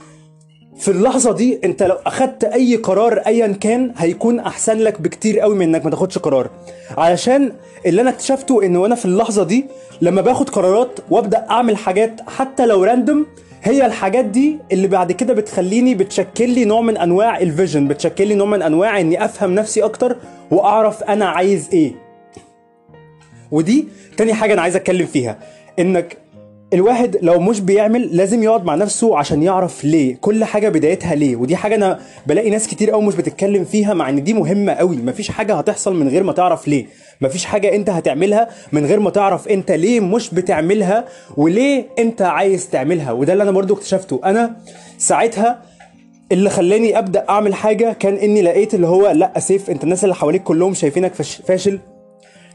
في 0.79 0.91
اللحظة 0.91 1.33
دي 1.33 1.61
انت 1.65 1.83
لو 1.83 1.97
أخدت 2.07 2.45
أي 2.45 2.77
قرار 2.77 3.19
ايا 3.19 3.47
كان 3.47 3.93
هيكون 3.97 4.41
أحسن 4.41 4.79
لك 4.79 5.01
بكتير 5.01 5.41
قوي 5.41 5.55
من 5.55 5.63
إنك 5.63 5.85
ما 5.85 5.91
تاخدش 5.91 6.19
قرار. 6.19 6.51
علشان 6.99 7.53
اللي 7.87 8.03
أنا 8.03 8.11
اكتشفته 8.11 8.63
إن 8.67 8.77
وأنا 8.77 8.95
في 8.95 9.05
اللحظة 9.05 9.45
دي 9.45 9.67
لما 10.03 10.21
باخد 10.21 10.51
قرارات 10.51 10.99
وأبدأ 11.11 11.47
أعمل 11.51 11.77
حاجات 11.77 12.21
حتى 12.29 12.67
لو 12.67 12.85
راندوم 12.85 13.27
هي 13.63 13.87
الحاجات 13.87 14.25
دي 14.25 14.59
اللي 14.73 14.89
بعد 14.89 15.13
كده 15.13 15.35
بتخليني 15.35 15.95
بتشكل 15.95 16.51
لي 16.51 16.65
نوع 16.65 16.81
من 16.81 16.97
أنواع 16.97 17.39
الفيجن 17.39 17.89
بتشكل 17.89 18.27
لي 18.27 18.35
نوع 18.35 18.47
من 18.47 18.63
أنواع 18.63 19.01
إني 19.01 19.25
أفهم 19.25 19.55
نفسي 19.55 19.85
أكتر 19.85 20.17
وأعرف 20.51 21.03
أنا 21.03 21.25
عايز 21.29 21.69
إيه. 21.73 21.93
ودي 23.51 23.89
تاني 24.17 24.35
حاجة 24.35 24.53
أنا 24.53 24.63
عايز 24.63 24.77
أتكلم 24.77 25.07
فيها 25.07 25.39
إنك 25.79 26.17
الواحد 26.77 27.17
لو 27.23 27.41
مش 27.41 27.61
بيعمل 27.61 28.17
لازم 28.17 28.43
يقعد 28.43 28.65
مع 28.65 28.75
نفسه 28.75 29.19
عشان 29.19 29.43
يعرف 29.43 29.85
ليه 29.85 30.17
كل 30.21 30.45
حاجة 30.45 30.69
بدايتها 30.69 31.15
ليه 31.15 31.37
ودي 31.37 31.57
حاجة 31.57 31.75
أنا 31.75 31.99
بلاقي 32.27 32.51
ناس 32.51 32.69
كتير 32.69 32.91
قوي 32.91 33.03
مش 33.03 33.15
بتتكلم 33.15 33.65
فيها 33.65 33.95
مع 33.95 34.09
إن 34.09 34.25
دي 34.25 34.35
مهمة 34.35 34.73
قوي 34.73 34.97
مفيش 34.97 35.31
حاجة 35.31 35.55
هتحصل 35.55 35.97
من 35.97 36.09
غير 36.09 36.23
ما 36.23 36.33
تعرف 36.33 36.69
ليه 36.69 36.87
مفيش 37.21 37.45
حاجة 37.45 37.75
أنت 37.75 37.91
هتعملها 37.91 38.49
من 38.73 38.87
غير 38.87 39.01
ما 39.01 39.11
تعرف 39.11 39.49
أنت 39.49 39.71
ليه 39.73 40.01
مش 40.01 40.35
بتعملها 40.35 41.05
وليه 41.37 41.85
أنت 41.99 42.23
عايز 42.23 42.71
تعملها 42.71 43.13
وده 43.13 43.33
اللي 43.33 43.43
أنا 43.43 43.51
برضو 43.51 43.75
اكتشفته. 43.75 44.21
أنا 44.25 44.57
ساعتها 44.99 45.63
اللي 46.33 46.51
خلاني 46.51 46.99
أبدأ 46.99 47.25
أعمل 47.29 47.55
حاجة 47.55 47.93
كان 47.93 48.15
إني 48.15 48.43
لقيت 48.43 48.75
اللي 48.75 48.87
هو 48.87 49.11
لأ 49.11 49.41
سيف 49.41 49.71
أنت 49.71 49.85
الناس 49.85 50.05
اللي 50.05 50.15
حواليك 50.15 50.43
كلهم 50.43 50.75
شايفينك 50.75 51.15
فاشل 51.47 51.79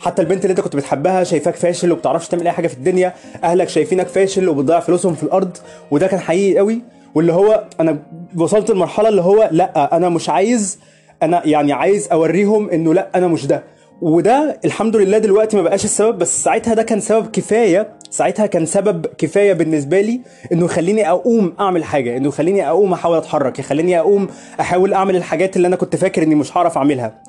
حتى 0.02 0.22
البنت 0.22 0.42
اللي 0.46 0.52
انت 0.52 0.62
كنت 0.62 0.76
بتحبها 0.76 1.24
شايفاك 1.24 1.56
فاشل 1.56 1.92
وبتعرفش 1.92 2.28
تعمل 2.28 2.46
أي 2.48 2.52
حاجة 2.52 2.68
في 2.68 2.74
الدنيا 2.74 3.14
أهلك 3.44 3.70
شايفينك 3.70 4.08
فاشل 4.08 4.50
وبتضيع 4.50 4.80
فلوسهم 4.80 5.14
في 5.16 5.24
الأرض 5.24 5.58
وده 5.92 6.08
كان 6.08 6.20
حقيقي 6.20 6.58
قوي. 6.58 6.82
واللي 7.16 7.34
هو 7.34 7.64
أنا 7.80 7.98
وصلت 8.38 8.72
لمرحلة 8.72 9.10
اللي 9.10 9.22
هو 9.22 9.50
لأ 9.52 9.98
أنا 9.98 10.10
مش 10.10 10.30
عايز 10.30 10.80
أنا 11.24 11.42
يعني 11.48 11.74
عايز 11.74 12.08
أوريهم 12.12 12.70
إنه 12.70 12.94
لأ 12.94 13.10
أنا 13.16 13.28
مش 13.28 13.46
ده. 13.46 13.64
وده 14.02 14.60
الحمد 14.66 14.96
لله 14.96 15.18
دلوقتي 15.18 15.58
ما 15.58 15.64
بقاش 15.64 15.86
السبب 15.86 16.18
بس 16.18 16.44
ساعتها 16.44 16.74
ده 16.74 16.84
كان 16.84 17.00
سبب 17.00 17.28
كفاية 17.32 17.94
ساعتها 18.10 18.46
كان 18.46 18.66
سبب 18.66 19.06
كفاية 19.18 19.54
بالنسبة 19.54 20.02
لي 20.02 20.22
إنه 20.52 20.66
يخليني 20.66 21.10
أقوم 21.10 21.54
أعمل 21.60 21.84
حاجة 21.84 22.18
إنه 22.18 22.28
يخليني 22.28 22.68
أقوم 22.70 22.94
أحاول 22.94 23.18
أتحرك 23.18 23.60
يخليني 23.60 24.00
أقوم 24.00 24.28
أحاول 24.60 24.94
أعمل 24.94 25.16
الحاجات 25.16 25.56
اللي 25.58 25.68
أنا 25.68 25.76
كنت 25.76 25.96
فاكر 25.96 26.24
إني 26.24 26.36
مش 26.36 26.58
هعرف 26.58 26.78
أعملها. 26.78 27.22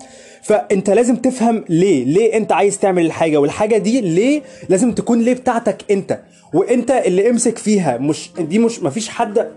فأنت 0.43 0.91
لازم 0.91 1.17
تفهم 1.17 1.65
ليه 1.69 2.05
ليه 2.05 2.37
أنت 2.37 2.53
عايز 2.53 2.79
تعمل 2.79 3.07
الحاجة؟ 3.07 3.37
والحاجة 3.37 3.77
دي 3.79 4.01
ليه 4.01 4.43
لازم 4.69 4.93
تكون 4.93 5.21
ليه 5.21 5.35
بتاعتك 5.35 5.77
أنت؟ 5.91 6.21
وأنت 6.55 6.91
اللي 6.91 7.31
امسك 7.31 7.59
فيها 7.59 7.99
مش 7.99 8.31
دي 8.39 8.59
مش 8.59 8.83
مفيش 8.83 9.09
حد 9.09 9.49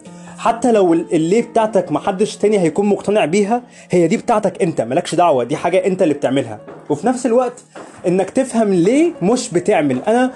حتى 0.46 0.72
لو 0.72 0.94
ال- 0.94 1.14
الليه 1.14 1.42
بتاعتك 1.42 1.92
محدش 1.92 2.38
تاني 2.38 2.60
هيكون 2.60 2.86
مقتنع 2.86 3.26
بيها 3.26 3.62
هي 3.92 4.08
دي 4.08 4.18
بتاعتك 4.18 4.62
انت 4.62 4.82
مالكش 4.82 5.16
دعوة 5.16 5.44
دي 5.44 5.56
حاجة 5.56 5.86
انت 5.86 6.02
اللي 6.02 6.14
بتعملها. 6.14 6.60
وفي 6.90 7.08
نفس 7.08 7.26
الوقت 7.26 7.64
انك 8.08 8.30
تفهم 8.30 8.74
ليه 8.74 9.12
مش 9.22 9.54
بتعمل. 9.54 9.98
أنا 10.08 10.32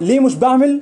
ليه 0.00 0.20
مش 0.20 0.34
بعمل؟ 0.34 0.80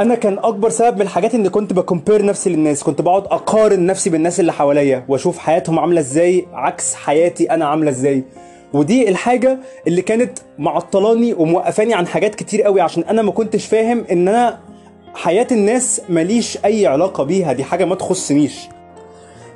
أنا 0.00 0.14
كان 0.14 0.38
أكبر 0.38 0.68
سبب 0.70 0.96
من 0.96 1.02
الحاجات 1.02 1.34
اني 1.34 1.48
كنت 1.48 1.72
بكمبير 1.72 2.24
نفسي 2.24 2.50
للناس 2.50 2.82
كنت 2.82 3.00
بقعد 3.00 3.24
أقارن 3.24 3.86
نفسي 3.86 4.10
بالناس 4.10 4.40
اللي 4.40 4.52
حواليا 4.52 5.04
وأشوف 5.08 5.38
حياتهم 5.38 5.78
عاملة 5.78 6.00
إزاي 6.00 6.46
عكس 6.52 6.94
حياتي 6.94 7.50
أنا 7.50 7.64
عاملة 7.64 7.90
إزاي. 7.90 8.24
ودي 8.72 9.08
الحاجة 9.08 9.58
اللي 9.86 10.02
كانت 10.02 10.38
معطلاني 10.58 11.34
وموقفاني 11.34 11.94
عن 11.94 12.06
حاجات 12.06 12.34
كتير 12.34 12.62
قوي 12.62 12.80
عشان 12.80 13.02
أنا 13.02 13.22
ما 13.22 13.30
كنتش 13.30 13.66
فاهم 13.66 14.04
إن 14.10 14.28
أنا 14.28 14.58
حياة 15.16 15.46
الناس 15.52 16.00
ماليش 16.08 16.58
أي 16.64 16.86
علاقة 16.86 17.24
بيها 17.24 17.52
دي 17.52 17.64
حاجة 17.64 17.84
ما 17.84 17.94
تخصنيش. 17.94 18.54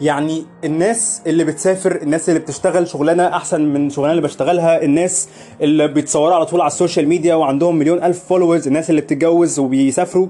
يعني 0.00 0.44
الناس 0.64 1.22
اللي 1.26 1.44
بتسافر 1.44 1.96
الناس 2.02 2.28
اللي 2.28 2.40
بتشتغل 2.40 2.88
شغلانة 2.88 3.26
أحسن 3.36 3.60
من 3.60 3.90
شغلانة 3.90 4.12
اللي 4.12 4.22
بشتغلها 4.22 4.82
الناس 4.82 5.28
اللي 5.60 5.88
بيتصوروا 5.88 6.34
على 6.34 6.46
طول 6.46 6.60
على 6.60 6.66
ال 6.66 6.72
social 6.72 7.08
media 7.08 7.34
وعندهم 7.34 7.76
مليون 7.76 8.02
ألف 8.04 8.24
followers 8.28 8.66
الناس 8.66 8.90
اللي 8.90 9.00
بتتجوز 9.00 9.58
وبيسافروا. 9.58 10.26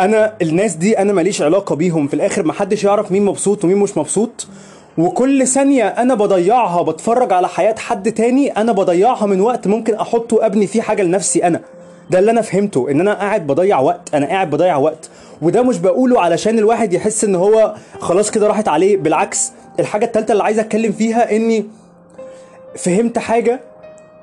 أنا 0.00 0.36
الناس 0.42 0.74
دي 0.74 0.98
أنا 0.98 1.12
ماليش 1.12 1.42
علاقة 1.42 1.74
بيهم. 1.74 2.08
في 2.08 2.14
الآخر 2.14 2.46
محدش 2.46 2.84
يعرف 2.84 3.12
مين 3.12 3.24
مبسوط 3.24 3.64
ومين 3.64 3.76
مش 3.76 3.96
مبسوط. 3.98 4.46
وكل 4.98 5.46
ثانية 5.46 5.86
أنا 5.86 6.14
بضيعها 6.14 6.82
بتفرج 6.82 7.32
على 7.32 7.48
حياة 7.48 7.74
حد 7.78 8.12
تاني 8.12 8.50
أنا 8.50 8.72
بضيعها 8.72 9.26
من 9.26 9.40
وقت 9.40 9.66
ممكن 9.66 9.94
أحطه 9.94 10.46
أبني 10.46 10.66
فيه 10.66 10.82
حاجة 10.82 11.02
لنفسي 11.02 11.46
أنا. 11.46 11.60
ده 12.10 12.18
اللي 12.18 12.30
أنا 12.30 12.40
فهمته 12.40 12.90
إن 12.90 13.00
أنا 13.00 13.14
قاعد 13.14 13.46
بضيع 13.46 13.80
وقت 13.80 14.14
أنا 14.14 14.26
قاعد 14.26 14.50
بضيع 14.50 14.76
وقت. 14.76 15.10
وده 15.42 15.62
مش 15.62 15.78
بقوله 15.78 16.20
علشان 16.20 16.58
الواحد 16.58 16.92
يحس 16.92 17.24
إن 17.24 17.34
هو 17.34 17.74
خلاص 18.00 18.30
كده 18.30 18.46
راحت 18.46 18.68
عليه 18.68 18.96
بالعكس 18.96 19.52
الحاجة 19.80 20.04
التالتة 20.04 20.32
اللي 20.32 20.42
عايز 20.44 20.58
أتكلم 20.58 20.92
فيها 20.92 21.36
إني 21.36 21.64
فهمت 22.76 23.18
حاجة 23.18 23.60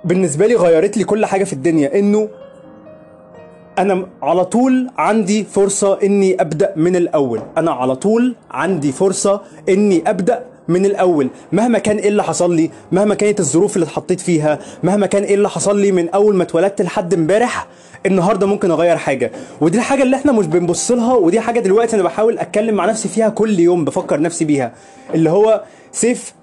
بالنسبة 0.05 0.47
لي 0.47 0.55
غيرت 0.55 0.97
لي 0.97 1.03
كل 1.03 1.25
حاجة 1.25 1.43
في 1.43 1.53
الدنيا 1.53 1.99
إنه 1.99 2.29
أنا 3.79 4.05
على 4.21 4.45
طول 4.45 4.89
عندي 4.97 5.43
فرصة 5.43 5.99
إني 6.03 6.41
أبدأ 6.41 6.73
من 6.75 6.95
الأول. 6.95 7.41
أنا 7.57 7.71
على 7.71 7.95
طول 7.95 8.35
عندي 8.51 8.91
فرصة 8.91 9.41
إني 9.69 10.09
أبدأ 10.09 10.43
من 10.67 10.85
الأول. 10.85 11.29
مهما 11.51 11.79
كان 11.79 11.97
إيه 11.97 12.09
اللي 12.09 12.23
حصل 12.23 12.55
لي 12.55 12.71
مهما 12.91 13.15
كانت 13.15 13.39
الظروف 13.39 13.75
اللي 13.75 13.83
اتحطيت 13.85 14.19
فيها 14.19 14.59
مهما 14.83 15.05
كان 15.05 15.23
إيه 15.23 15.35
اللي 15.35 15.49
حصل 15.49 15.79
لي 15.79 15.91
من 15.91 16.09
أول 16.09 16.35
ما 16.35 16.43
اتولدت 16.43 16.81
لحد 16.81 17.13
امبارح 17.13 17.67
النهارده 18.05 18.47
ممكن 18.47 18.71
أغير 18.71 18.97
حاجة. 18.97 19.31
ودي 19.61 19.77
الحاجة 19.77 20.03
اللي 20.03 20.15
إحنا 20.15 20.31
مش 20.31 20.45
بنبص 20.45 20.91
لها 20.91 21.15
ودي 21.15 21.39
حاجة 21.39 21.59
دلوقتي 21.59 21.95
أنا 21.95 22.03
بحاول 22.03 22.39
أتكلم 22.39 22.75
مع 22.75 22.85
نفسي 22.85 23.07
فيها 23.07 23.29
كل 23.29 23.59
يوم 23.59 23.85
بفكر 23.85 24.21
نفسي 24.21 24.45
بيها. 24.45 24.73
اللي 25.13 25.29
هو 25.29 25.63
سيف 25.91 26.33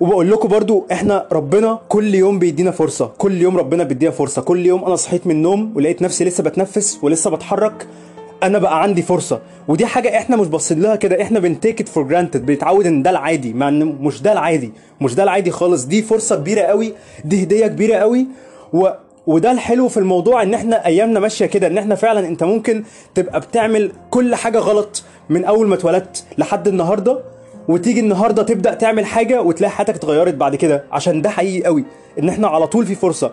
وبقول 0.00 0.30
لكم 0.30 0.48
برضو 0.48 0.86
إحنا 0.92 1.26
ربنا 1.32 1.78
كل 1.88 2.14
يوم 2.14 2.38
بيدينا 2.38 2.70
فرصة. 2.70 3.06
كل 3.18 3.42
يوم 3.42 3.56
ربنا 3.58 3.84
بيدينا 3.84 4.12
فرصة. 4.12 4.42
كل 4.42 4.66
يوم 4.66 4.84
أنا 4.84 4.96
صحيت 4.96 5.26
من 5.26 5.32
النوم 5.32 5.72
ولقيت 5.76 6.02
نفسي 6.02 6.24
لسه 6.24 6.42
بتنفس 6.42 6.98
ولسه 7.02 7.30
بتحرك. 7.30 7.86
أنا 8.42 8.58
بقى 8.58 8.82
عندي 8.82 9.02
فرصة. 9.02 9.40
ودي 9.68 9.86
حاجة 9.86 10.18
إحنا 10.18 10.36
مش 10.36 10.46
باصين 10.46 10.80
لها 10.82 10.96
كده. 10.96 11.22
إحنا 11.22 11.38
بن 11.40 11.53
take 11.53 11.80
it 11.80 11.88
for 11.88 12.02
granted 12.04 12.46
بنتعود 12.46 12.86
ان 12.86 13.02
ده 13.02 13.10
العادي. 13.10 13.52
مع 13.52 13.68
إن 13.68 13.84
مش 13.84 14.22
ده 14.22 14.32
العادي. 14.32 14.72
مش 15.00 15.14
ده 15.14 15.22
العادي 15.22 15.50
خالص. 15.50 15.84
دي 15.84 16.02
فرصة 16.02 16.36
كبيرة 16.36 16.60
قوي. 16.62 16.92
دي 17.24 17.42
هدية 17.42 17.66
كبيرة 17.66 17.96
قوي. 17.96 18.26
و 18.72 18.88
وده 19.26 19.50
الحلو 19.52 19.88
في 19.88 19.96
الموضوع 19.96 20.42
ان 20.42 20.54
إحنا 20.54 20.86
ايامنا 20.86 21.20
ماشية 21.20 21.46
كده. 21.46 21.66
ان 21.66 21.78
إحنا 21.78 21.94
فعلا 21.94 22.28
انت 22.28 22.44
ممكن 22.44 22.84
تبقى 23.14 23.40
بتعمل 23.40 23.92
كل 24.10 24.34
حاجة 24.34 24.58
غلط 24.58 25.02
من 25.28 25.44
أول 25.44 25.68
ما 25.68 25.74
اتولدت 25.74 26.24
لحد 26.38 26.68
النهارده. 26.68 27.20
وتيجي 27.68 28.00
النهارده 28.00 28.42
تبدأ 28.42 28.74
تعمل 28.74 29.06
حاجة 29.06 29.42
وتلاقي 29.42 29.70
حياتك 29.70 29.94
اتغيرت 29.94 30.34
بعد 30.34 30.56
كده. 30.56 30.84
عشان 30.92 31.22
ده 31.22 31.30
حقيقي 31.30 31.64
قوي. 31.64 31.84
ان 32.18 32.28
إحنا 32.28 32.48
على 32.48 32.66
طول 32.66 32.86
في 32.86 32.94
فرصة. 32.94 33.32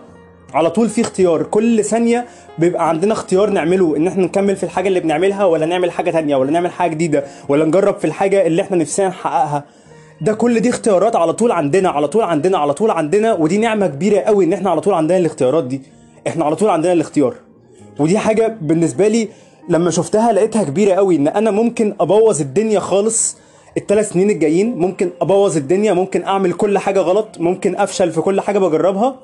على 0.54 0.70
طول 0.70 0.88
في 0.88 1.00
اختيار. 1.00 1.42
كل 1.42 1.84
ثانية 1.84 2.26
بيبقى 2.58 2.88
عندنا 2.88 3.12
اختيار 3.12 3.50
نعمله 3.50 3.96
إن 3.96 4.06
إحنا 4.06 4.24
نكمل 4.24 4.56
في 4.56 4.62
الحاجة 4.62 4.88
اللي 4.88 5.00
بنعملها 5.00 5.44
ولا 5.44 5.66
نعمل 5.66 5.90
حاجة 5.90 6.10
تانية 6.10 6.36
ولا 6.36 6.50
نعمل 6.50 6.70
حاجة 6.70 6.90
جديدة 6.90 7.24
ولا 7.48 7.64
نجرب 7.64 7.98
في 7.98 8.04
الحاجة 8.04 8.46
اللي 8.46 8.62
إحنا 8.62 8.76
نفسنا 8.76 9.08
نحققها. 9.08 9.64
ده 10.20 10.32
كل 10.32 10.60
دي 10.60 10.70
اختيارات 10.70 11.16
على 11.16 11.32
طول 11.32 11.52
عندنا 11.52 11.88
على 11.88 12.08
طول 12.08 12.22
عندنا 12.22 12.58
على 12.58 12.74
طول 12.74 12.90
عندنا 12.90 13.34
ودي 13.34 13.58
نعمة 13.58 13.86
كبيرة 13.86 14.20
قوي 14.20 14.44
إن 14.44 14.52
إحنا 14.52 14.70
على 14.70 14.80
طول 14.80 14.94
عندنا 14.94 15.18
الاختيارات 15.18 15.64
دي. 15.64 15.82
إحنا 16.28 16.44
على 16.44 16.56
طول 16.56 16.68
عندنا 16.70 16.92
الاختيار. 16.92 17.34
ودي 17.98 18.18
حاجة 18.18 18.56
بالنسبة 18.60 19.08
لي 19.08 19.28
لما 19.68 19.90
شفتها 19.90 20.32
لقيتها 20.32 20.64
كبيرة 20.64 20.94
قوي 20.94 21.16
إن 21.16 21.28
أنا 21.28 21.50
ممكن 21.50 21.94
أبوظ 22.00 22.40
الدنيا 22.40 22.80
خالص 22.80 23.36
الثلاث 23.76 24.12
سنين 24.12 24.30
الجايين 24.30 24.76
ممكن 24.78 25.10
أبوظ 25.20 25.56
الدنيا 25.56 25.92
ممكن 25.92 26.24
أعمل 26.24 26.52
كل 26.52 26.78
حاجة 26.78 27.00
غلط 27.00 27.28
ممكن 27.40 27.76
أفشل 27.76 28.10
في 28.12 28.20
كل 28.20 28.40
حاجة 28.40 28.58
بجربها. 28.58 29.16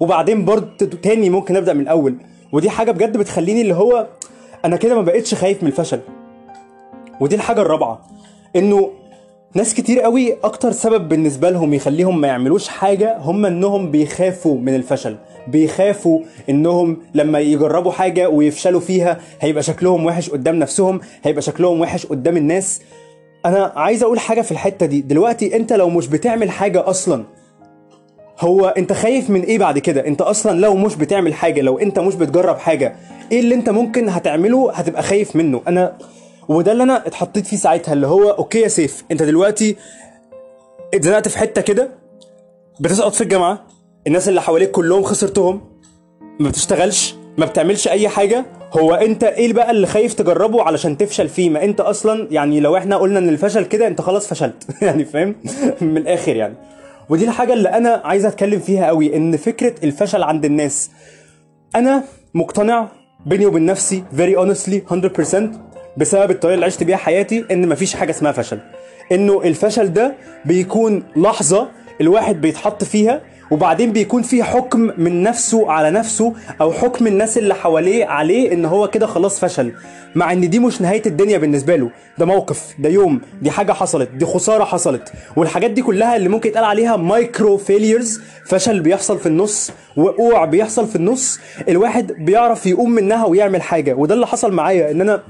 وبعدين 0.00 0.44
برضه 0.44 0.86
تاني 1.02 1.30
ممكن 1.30 1.56
ابدا 1.56 1.72
من 1.72 1.80
الأول. 1.80 2.14
ودي 2.52 2.70
حاجة 2.70 2.90
بجد 2.90 3.16
بتخليني 3.16 3.60
اللي 3.60 3.74
هو 3.74 4.06
أنا 4.64 4.76
كده 4.76 4.94
ما 4.94 5.02
بقتش 5.02 5.34
خايف 5.34 5.62
من 5.62 5.68
الفشل. 5.68 6.00
ودي 7.20 7.34
الحاجة 7.34 7.60
الرابعة 7.60 8.00
إنه 8.56 8.90
ناس 9.54 9.74
كتير 9.74 10.00
قوي 10.00 10.36
أكتر 10.44 10.72
سبب 10.72 11.08
بالنسبة 11.08 11.50
لهم 11.50 11.74
يخليهم 11.74 12.20
ما 12.20 12.28
يعملوش 12.28 12.68
حاجة 12.68 13.16
هم 13.18 13.46
إنهم 13.46 13.90
بيخافوا 13.90 14.58
من 14.58 14.74
الفشل. 14.74 15.16
بيخافوا 15.48 16.20
إنهم 16.50 16.96
لما 17.14 17.38
يجربوا 17.40 17.92
حاجة 17.92 18.28
ويفشلوا 18.28 18.80
فيها 18.80 19.20
هيبقى 19.40 19.62
شكلهم 19.62 20.06
وحش 20.06 20.30
قدام 20.30 20.56
نفسهم 20.58 21.00
هيبقى 21.22 21.42
شكلهم 21.42 21.80
وحش 21.80 22.06
قدام 22.06 22.36
الناس. 22.36 22.82
أنا 23.46 23.72
عايز 23.76 24.02
أقول 24.02 24.18
حاجة 24.20 24.40
في 24.40 24.52
الحتة 24.52 24.86
دي. 24.86 25.00
دلوقتي 25.00 25.56
أنت 25.56 25.72
لو 25.72 25.88
مش 25.88 26.06
بتعمل 26.08 26.50
حاجة 26.50 26.88
أصلا 26.90 27.24
هو 28.40 28.68
انت 28.68 28.92
خايف 28.92 29.30
من 29.30 29.42
إيه 29.42 29.58
بعد 29.58 29.78
كده؟ 29.78 30.06
انت 30.06 30.20
أصلا 30.20 30.60
لو 30.60 30.74
مش 30.76 30.96
بتعمل 30.96 31.34
حاجة 31.34 31.60
لو 31.60 31.78
انت 31.78 31.98
مش 31.98 32.14
بتجرب 32.14 32.58
حاجة 32.58 32.96
إيه 33.32 33.40
اللي 33.40 33.54
انت 33.54 33.70
ممكن 33.70 34.08
هتعمله 34.08 34.72
هتبقى 34.72 35.02
خايف 35.02 35.36
منه؟ 35.36 35.62
أنا 35.68 35.96
وده 36.48 36.72
اللي 36.72 36.82
أنا 36.82 37.06
اتحطيت 37.06 37.46
فيه 37.46 37.56
ساعتها 37.56 37.92
اللي 37.92 38.06
هو 38.06 38.30
أوكي 38.30 38.60
يا 38.60 38.68
سيف 38.68 39.04
انت 39.10 39.22
دلوقتي 39.22 39.76
اتزنقت 40.94 41.28
في 41.28 41.38
حتة 41.38 41.60
كده 41.60 41.88
بتسقط 42.80 43.14
في 43.14 43.20
الجامعة 43.20 43.66
الناس 44.06 44.28
اللي 44.28 44.42
حواليك 44.42 44.70
كلهم 44.70 45.02
خسرتهم 45.02 45.60
ما 46.40 46.48
بتشتغلش 46.48 47.14
ما 47.38 47.46
بتعملش 47.46 47.88
أي 47.88 48.08
حاجة 48.08 48.46
هو 48.72 48.94
انت 48.94 49.24
إيه 49.24 49.52
بقى 49.52 49.70
اللي 49.70 49.86
خايف 49.86 50.14
تجربه 50.14 50.62
علشان 50.62 50.96
تفشل 50.96 51.28
فيه؟ 51.28 51.50
ما 51.50 51.64
انت 51.64 51.80
أصلا 51.80 52.28
يعني 52.30 52.60
لو 52.60 52.76
إحنا 52.76 52.96
قلنا 52.96 53.18
إن 53.18 53.28
الفشل 53.28 53.64
كده 53.64 53.86
انت 53.86 54.00
خلاص 54.00 54.26
فشلت. 54.26 54.66
يعني 54.82 55.04
فاهم؟ 55.04 55.36
من 55.80 55.96
الآخر 55.96 56.36
يعني. 56.36 56.54
ودي 57.08 57.24
الحاجة 57.24 57.52
اللي 57.52 57.68
أنا 57.68 58.02
عايز 58.04 58.26
أتكلم 58.26 58.60
فيها 58.60 58.86
قوي 58.86 59.16
إن 59.16 59.36
فكرة 59.36 59.74
الفشل 59.84 60.22
عند 60.22 60.44
الناس. 60.44 60.90
أنا 61.76 62.04
مقتنع 62.34 62.88
بيني 63.26 63.46
وبين 63.46 63.66
نفسي 63.66 64.04
very 64.16 64.36
honestly 64.38 64.92
100% 64.92 65.36
بسبب 65.96 66.30
الطريقة 66.30 66.54
اللي 66.54 66.66
عشت 66.66 66.82
بيها 66.82 66.96
حياتي 66.96 67.44
إن 67.50 67.68
مفيش 67.68 67.96
حاجة 67.96 68.10
اسمها 68.10 68.32
فشل. 68.32 68.58
إنه 69.12 69.42
الفشل 69.42 69.92
ده 69.92 70.14
بيكون 70.44 71.02
لحظة 71.16 71.68
الواحد 72.00 72.40
بيتحط 72.40 72.84
فيها 72.84 73.20
وبعدين 73.54 73.92
بيكون 73.92 74.22
في 74.22 74.42
حكم 74.42 74.80
من 74.98 75.22
نفسه 75.22 75.70
على 75.70 75.90
نفسه 75.90 76.32
أو 76.60 76.72
حكم 76.72 77.06
الناس 77.06 77.38
اللي 77.38 77.54
حواليه 77.54 78.04
عليه 78.04 78.52
إن 78.52 78.64
هو 78.64 78.88
كده 78.88 79.06
خلاص 79.06 79.40
فشل. 79.40 79.72
مع 80.14 80.32
إن 80.32 80.50
دي 80.50 80.58
مش 80.58 80.80
نهاية 80.80 81.02
الدنيا 81.06 81.38
بالنسبة 81.38 81.76
له. 81.76 81.90
ده 82.18 82.26
موقف 82.26 82.74
ده 82.78 82.88
يوم 82.88 83.20
دي 83.42 83.50
حاجة 83.50 83.72
حصلت 83.72 84.08
دي 84.10 84.24
خسارة 84.24 84.64
حصلت. 84.64 85.12
والحاجات 85.36 85.70
دي 85.70 85.82
كلها 85.82 86.16
اللي 86.16 86.28
ممكن 86.28 86.48
يتقال 86.48 86.64
عليها 86.64 86.96
micro 86.96 87.56
failures 87.56 88.20
فشل 88.46 88.80
بيحصل 88.80 89.18
في 89.18 89.26
النص 89.26 89.70
وقوع 89.96 90.44
بيحصل 90.44 90.86
في 90.86 90.96
النص. 90.96 91.38
الواحد 91.68 92.12
بيعرف 92.12 92.66
يقوم 92.66 92.90
منها 92.90 93.26
ويعمل 93.26 93.62
حاجة. 93.62 93.94
وده 93.94 94.14
اللي 94.14 94.26
حصل 94.26 94.52
معايا 94.52 94.90
إن 94.90 95.00
أنا 95.00 95.22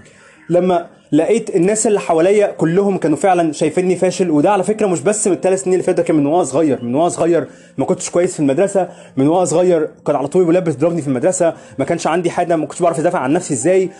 لما 0.50 0.86
لقيت 1.14 1.56
الناس 1.56 1.86
اللي 1.86 2.00
حواليا 2.00 2.46
كلهم 2.46 2.98
كانوا 2.98 3.16
فعلا 3.16 3.52
شايفيني 3.52 3.96
فاشل 3.96 4.30
وده 4.30 4.50
على 4.52 4.62
فكرة 4.62 4.86
مش 4.86 5.00
بس 5.00 5.26
من 5.26 5.32
الثلاث 5.32 5.62
سنين 5.62 5.74
اللي 5.74 5.84
فاتوا 5.84 6.04
كان 6.04 6.16
من 6.16 6.26
وأنا 6.26 6.44
صغير 6.44 6.84
من 6.84 6.94
وأنا 6.94 7.08
صغير 7.08 7.46
ما 7.78 7.84
كنتش 7.84 8.10
كويس 8.10 8.34
في 8.34 8.40
المدرسة 8.40 8.88
من 9.16 9.28
وأنا 9.28 9.44
صغير 9.44 9.88
كان 10.06 10.16
على 10.16 10.28
طول 10.28 10.42
الولاد 10.42 10.64
بتضربني 10.64 11.02
في 11.02 11.08
المدرسة 11.08 11.54
ما 11.78 11.84
كانش 11.84 12.06
عندي 12.06 12.30
حاجة 12.30 12.56
ما 12.56 12.66
كنتش 12.66 12.82
بعرف 12.82 12.98
أدافع 13.00 13.18
عن 13.18 13.32
نفسي 13.32 13.54
إزاي. 13.54 13.90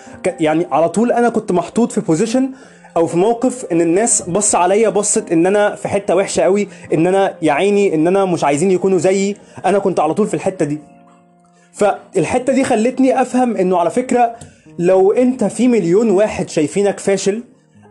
يعني 0.40 0.66
على 0.72 0.88
طول 0.88 1.12
أنا 1.12 1.28
كنت 1.28 1.52
محطوط 1.52 1.92
في 1.92 2.00
بوزيشن 2.00 2.50
أو 2.96 3.06
في 3.06 3.16
موقف 3.16 3.64
إن 3.72 3.80
الناس 3.80 4.22
بص 4.22 4.54
عليا 4.54 4.88
بصت 4.88 5.32
إن 5.32 5.46
أنا 5.46 5.74
في 5.74 5.88
حتة 5.88 6.14
وحشة 6.16 6.42
قوي 6.42 6.68
إن 6.94 7.06
أنا 7.06 7.34
يا 7.42 7.52
عيني 7.52 7.94
إن 7.94 8.06
أنا 8.06 8.24
مش 8.24 8.44
عايزين 8.44 8.70
يكونوا 8.70 8.98
زيي. 8.98 9.36
أنا 9.66 9.78
كنت 9.78 10.00
على 10.00 10.14
طول 10.14 10.26
في 10.26 10.34
الحتة 10.34 10.64
دي. 10.64 10.78
فالحتة 11.72 12.52
دي 12.52 12.64
خلتني 12.64 13.20
أفهم 13.22 13.56
إنه 13.56 13.78
على 13.78 13.90
فكرة 13.90 14.34
لو 14.78 15.12
انت 15.12 15.44
في 15.44 15.68
مليون 15.68 16.10
واحد 16.10 16.48
شايفينك 16.48 17.00
فاشل 17.00 17.42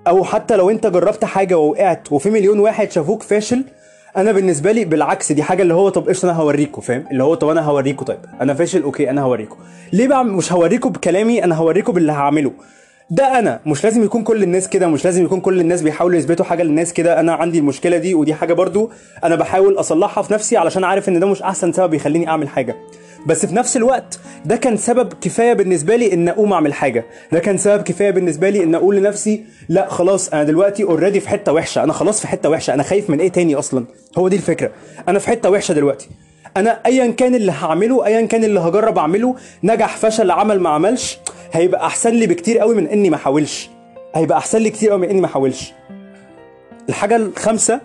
أو 0.08 0.24
حتى 0.24 0.56
لو 0.56 0.70
انت 0.70 0.88
جربت 0.88 1.26
حاجة 1.26 1.58
ووقعت 1.58 2.12
وفي 2.12 2.30
مليون 2.30 2.60
واحد 2.60 2.92
شافوك 2.92 3.24
فاشل 3.24 3.64
أنا 4.18 4.32
بالنسبة 4.32 4.72
لي 4.72 4.86
بالعكس 4.86 5.32
دي 5.32 5.44
حاجة 5.44 5.62
اللي 5.62 5.74
هو 5.74 5.90
طب 5.90 6.10
قشطة 6.10 6.26
أنا 6.26 6.34
هوريكم 6.38 6.82
فاهم؟ 6.82 7.06
اللي 7.12 7.24
هو 7.24 7.34
طب 7.36 7.50
أنا 7.50 7.62
هوريكم 7.62 8.06
طيب. 8.06 8.20
أنا 8.42 8.54
فاشل 8.54 8.82
okay 8.84 9.10
أنا 9.10 9.22
هوريكم 9.22 9.58
ليه 9.94 10.08
بقى 10.08 10.26
مش 10.26 10.54
هوريكم 10.54 10.90
بكلامي؟ 10.90 11.44
أنا 11.44 11.56
هوريكم 11.56 11.94
باللي 11.94 12.12
هعمله. 12.12 12.52
ده 13.10 13.40
أنا. 13.40 13.60
مش 13.66 13.84
لازم 13.84 14.04
يكون 14.04 14.24
كل 14.24 14.44
الناس 14.44 14.70
كده 14.70 14.88
مش 14.88 15.06
لازم 15.06 15.24
يكون 15.26 15.42
كل 15.42 15.60
الناس 15.60 15.82
بيحاولوا 15.82 16.18
يثبتوا 16.18 16.46
حاجة 16.46 16.64
للناس 16.64 16.94
كده. 16.94 17.20
أنا 17.20 17.34
عندي 17.34 17.60
المشكلة 17.60 17.98
دي 17.98 18.14
ودي 18.14 18.34
حاجة 18.34 18.54
برضو 18.54 18.92
أنا 19.24 19.36
بحاول 19.36 19.80
أصلحها 19.80 20.22
في 20.24 20.34
نفسي 20.34 20.58
علشان 20.58 20.84
عارف 20.84 21.10
إن 21.10 21.20
ده 21.20 21.28
مش 21.28 21.42
أحسن 21.42 21.72
سبب 21.72 21.94
يخليني 21.94 22.28
أعمل 22.28 22.50
حاجة. 22.50 22.76
بس 23.28 23.46
في 23.46 23.56
نفس 23.56 23.78
الوقت 23.78 24.20
ده 24.46 24.56
كان 24.56 24.78
سبب 24.78 25.14
كفاية 25.22 25.54
بالنسبة 25.54 25.96
لي 25.96 26.14
إن 26.14 26.30
أقوم 26.30 26.54
أعمل 26.54 26.74
حاجة. 26.74 27.06
ده 27.32 27.40
كان 27.40 27.58
سبب 27.58 27.84
كفاية 27.84 28.12
بالنسبة 28.12 28.50
لي 28.50 28.64
إن 28.64 28.76
أقول 28.76 28.96
لنفسي 28.96 29.44
لا 29.70 29.90
خلاص 29.90 30.30
أنا 30.30 30.44
دلوقتي 30.44 30.84
اوريدي 30.84 31.20
في 31.20 31.30
حتة 31.30 31.54
وحشة. 31.54 31.84
أنا 31.84 31.94
خلاص 31.94 32.22
في 32.22 32.28
حتة 32.28 32.50
وحشة. 32.50 32.74
أنا 32.74 32.84
خايف 32.84 33.10
من 33.10 33.20
إيه 33.20 33.30
تاني 33.32 33.56
أصلا؟ 33.56 33.86
هو 34.18 34.28
دي 34.28 34.36
الفكرة. 34.36 34.72
أنا 35.08 35.20
في 35.20 35.28
حتة 35.28 35.50
وحشة 35.50 35.74
دلوقتي. 35.74 36.10
أنا 36.58 36.80
ايا 36.86 37.12
كان 37.12 37.36
اللي 37.36 37.52
هعمله 37.52 38.06
ايا 38.06 38.26
كان 38.26 38.44
اللي 38.44 38.60
هجرب 38.60 38.98
أعمله 38.98 39.36
نجح 39.64 39.98
فشل 39.98 40.32
عمل 40.32 40.60
ما 40.60 40.70
عملش 40.70 41.18
هيبقى 41.54 41.86
أحسن 41.86 42.10
لي 42.10 42.28
بكتير 42.28 42.60
قوي 42.60 42.76
من 42.76 42.88
إني 42.88 43.10
ما 43.10 43.16
احاولش 43.16 43.70
هيبقى 44.16 44.38
أحسن 44.38 44.58
لي 44.58 44.70
كتير 44.70 44.90
قوي 44.90 45.00
من 45.02 45.10
إني 45.10 45.22
ما 45.22 45.28
احاولش 45.28 45.74
الحاجة 46.90 47.16
الخامسة 47.16 47.82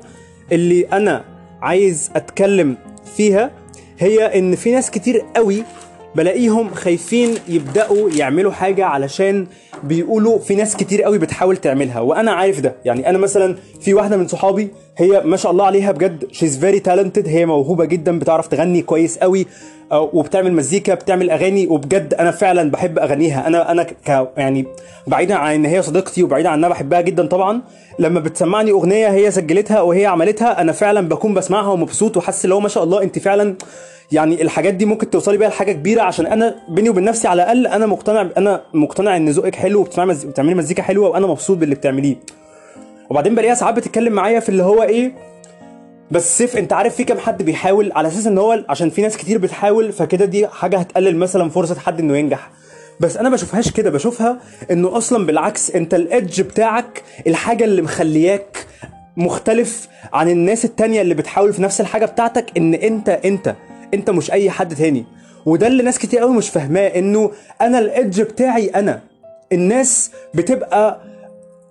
اللي 0.53 0.87
أنا 0.93 1.25
عايز 1.63 2.11
أتكلم 2.17 2.77
فيها 3.17 3.51
هي 3.99 4.39
إن 4.39 4.57
في 4.57 4.73
ناس 4.73 4.91
كتير 4.91 5.25
قوي 5.37 5.63
بلاقيهم 6.15 6.75
خايفين 6.75 7.35
يبدأوا 7.49 8.11
يعملوا 8.11 8.53
حاجة 8.53 8.85
علشان 8.85 9.47
بيقولوا 9.85 10.38
في 10.38 10.54
ناس 10.54 10.76
كتير 10.76 11.02
قوي 11.02 11.18
بتحاول 11.18 11.56
تعملها 11.56 12.00
وأنا 12.00 12.32
عارف 12.32 12.61
ده. 12.61 12.75
يعني 12.85 13.08
أنا 13.11 13.18
مثلا 13.18 13.56
في 13.80 13.94
واحدة 13.94 14.16
من 14.16 14.28
صحابي 14.28 14.68
هي 14.97 15.23
ما 15.25 15.37
شاء 15.37 15.52
الله 15.52 15.64
عليها 15.64 15.92
بجد 15.92 16.25
she's 16.33 16.59
very 16.59 16.81
talented 16.81 17.28
هي 17.28 17.47
موهوبة 17.47 17.85
جدا 17.85 18.18
بتعرف 18.18 18.47
تغني 18.47 18.82
كويس 18.82 19.18
قوي 19.18 19.47
وبتعمل 19.92 20.52
مزيكا 20.52 20.94
بتعمل 20.94 21.30
أغاني 21.30 21.66
وبجد 21.66 22.14
أنا 22.14 22.30
فعلا 22.30 22.70
بحب 22.70 22.99
أغانيها. 22.99 23.47
أنا 23.47 23.70
أنا 23.70 23.82
ك 23.82 24.28
يعني 24.37 24.66
بعيدا 25.06 25.35
عن 25.35 25.54
إن 25.54 25.64
هي 25.66 25.82
صديقتي 25.82 26.23
وبعيدا 26.23 26.49
عن 26.49 26.68
بحبها 26.68 27.00
جدا 27.00 27.26
طبعا 27.26 27.62
لما 27.99 28.20
بتسمعني 28.20 28.70
أغنية 28.70 29.08
هي 29.08 29.30
سجلتها 29.30 29.80
وهي 29.80 30.06
عملتها 30.06 30.61
أنا 30.61 30.73
فعلا 30.73 31.08
بكون 31.08 31.35
بسمعها 31.35 31.68
ومبسوط 31.73 32.16
وحاسس 32.16 32.47
هو 32.47 32.61
ما 32.61 32.68
شاء 32.68 32.85
الله 32.85 33.02
أنت 33.02 33.18
فعلا 33.18 33.54
يعني 34.12 34.42
الحاجات 34.42 34.75
دي 34.75 34.85
ممكن 34.85 35.11
توصلي 35.11 35.37
بيها 35.37 35.49
لحاجة 35.49 35.73
كبيرة 35.73 36.02
عشان 36.02 36.26
أنا 36.26 36.54
بيني 36.68 36.90
وبين 36.90 37.04
نفسي 37.04 37.28
على 37.28 37.42
الأقل 37.42 37.66
أنا 37.66 37.87
مقتنع 37.87 38.28
أنا 38.37 38.62
مقتنع 38.75 39.16
إن 39.16 39.28
ذوقك 39.28 39.56
حلو 39.69 39.81
وبتسمعي 39.81 40.07
مز... 40.07 40.25
بتعملي 40.25 40.55
مزيكا 40.55 40.83
حلوة 40.83 41.09
وأنا 41.09 41.27
مبسوط 41.27 41.59
باللي 41.59 41.75
بتعمليه. 41.75 42.17
وبعدين 43.11 43.35
بلاقيها 43.35 43.55
ساعات 43.55 43.75
بتتكلم 43.75 44.13
معايا 44.13 44.41
في 44.41 44.49
اللي 44.49 44.63
هو 44.63 44.83
إيه 44.83 45.13
بس 46.11 46.39
سيف 46.39 46.57
أنت 46.57 46.73
عارف 46.73 46.97
في 46.97 47.05
كام 47.05 47.19
حد 47.19 47.43
بيحاول 47.43 47.93
على 47.93 48.09
أساس 48.09 48.27
إن 48.27 48.39
هو 48.39 48.65
عشان 48.69 48.91
في 48.91 49.03
ناس 49.03 49.17
كتير 49.17 49.39
بتحاول 49.39 49.93
فكده 49.93 50.25
دي 50.25 50.47
حاجة 50.49 50.79
هتقلل 50.79 51.17
مثلا 51.17 51.51
فرصة 51.51 51.79
حد 51.79 52.01
إنه 52.01 52.17
ينجح. 52.17 52.51
بس 53.01 53.17
أنا 53.17 53.29
بشوفهاش 53.31 53.71
كده 53.71 53.91
بشوفها 53.91 54.41
إنه 54.71 54.97
أصلا 54.97 55.27
بالعكس 55.27 55.71
أنت 55.71 55.95
الإدج 55.95 56.41
بتاعك 56.41 57.03
الحاجة 57.27 57.65
اللي 57.65 57.83
مخلياك 57.83 58.67
مختلف 59.17 59.89
عن 60.13 60.29
الناس 60.29 60.65
التانية 60.65 61.01
اللي 61.01 61.15
بتحاول 61.15 61.53
في 61.53 61.63
نفس 61.63 61.81
الحاجة 61.81 62.07
بتاعتك 62.07 62.47
إن 62.57 62.75
أنت 62.75 63.09
أنت 63.09 63.55
أنت 63.95 64.11
مش 64.11 64.33
أي 64.33 64.51
حد 64.51 64.75
تاني. 64.75 65.05
وده 65.47 65.67
اللي 65.67 65.83
ناس 65.83 65.99
كتير 65.99 66.21
قوي 66.21 66.35
مش 66.37 66.49
فاهماه 66.49 66.87
إنه 66.89 67.31
أنا 67.61 67.79
الإدج 67.79 68.23
بتاعي 68.23 68.67
أنا. 68.67 69.08
الناس 69.52 70.11
بتبقى 70.35 71.00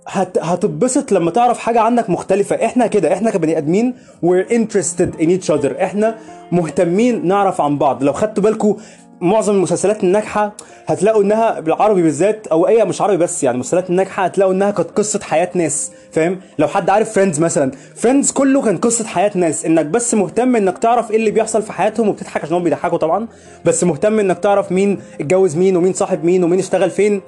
هت... 0.07 0.37
هتتبسط 0.37 1.11
لما 1.11 1.31
تعرف 1.31 1.59
حاجة 1.59 1.81
عنك 1.81 2.09
مختلفة. 2.09 2.65
إحنا 2.65 2.87
كده 2.87 3.13
إحنا 3.13 3.31
كبني 3.31 3.57
آدمين 3.57 3.95
we're 4.25 4.49
interested 4.49 5.19
in 5.21 5.27
each 5.27 5.55
other. 5.55 5.81
إحنا 5.81 6.17
مهتمين 6.51 7.27
نعرف 7.27 7.61
عن 7.61 7.77
بعض. 7.77 8.03
لو 8.03 8.13
خدتوا 8.13 8.43
بالكم 8.43 8.77
معظم 9.21 9.55
المسلسلات 9.55 10.03
الناجحة 10.03 10.53
هتلاقوا 10.87 11.23
إنها 11.23 11.59
بالعربي 11.59 12.03
بالذات 12.03 12.47
أو 12.47 12.67
أي 12.67 12.85
مش 12.85 13.01
عربي 13.01 13.17
بس 13.17 13.43
يعني 13.43 13.55
المسلسلات 13.55 13.89
الناجحة 13.89 14.23
هتلاقوا 14.23 14.53
إنها 14.53 14.71
كانت 14.71 14.89
قصة 14.91 15.19
حياة 15.23 15.49
ناس 15.53 15.91
فاهم؟ 16.11 16.39
لو 16.59 16.67
حد 16.67 16.89
عارف 16.89 17.13
فريندز 17.13 17.39
مثلا 17.39 17.71
فريندز 17.95 18.31
كله 18.31 18.61
كان 18.61 18.77
قصة 18.77 19.05
حياة 19.05 19.31
ناس 19.35 19.65
إنك 19.65 19.85
بس 19.85 20.13
مهتم 20.13 20.55
إنك 20.55 20.77
تعرف 20.77 21.11
إيه 21.11 21.17
اللي 21.17 21.31
بيحصل 21.31 21.61
في 21.61 21.71
حياتهم 21.73 22.07
وبتضحك 22.09 22.43
عشان 22.43 22.55
هم 22.55 22.63
بيضحكوا 22.63 22.97
طبعا 22.97 23.27
بس 23.65 23.83
مهتم 23.83 24.19
إنك 24.19 24.39
تعرف 24.39 24.71
مين 24.71 24.99
اتجوز 25.21 25.55
مين 25.57 25.77
ومين 25.77 25.93
صاحب 25.93 26.23
مين 26.25 26.43
ومين 26.43 26.59
اشتغل 26.59 26.89
فين 26.89 27.21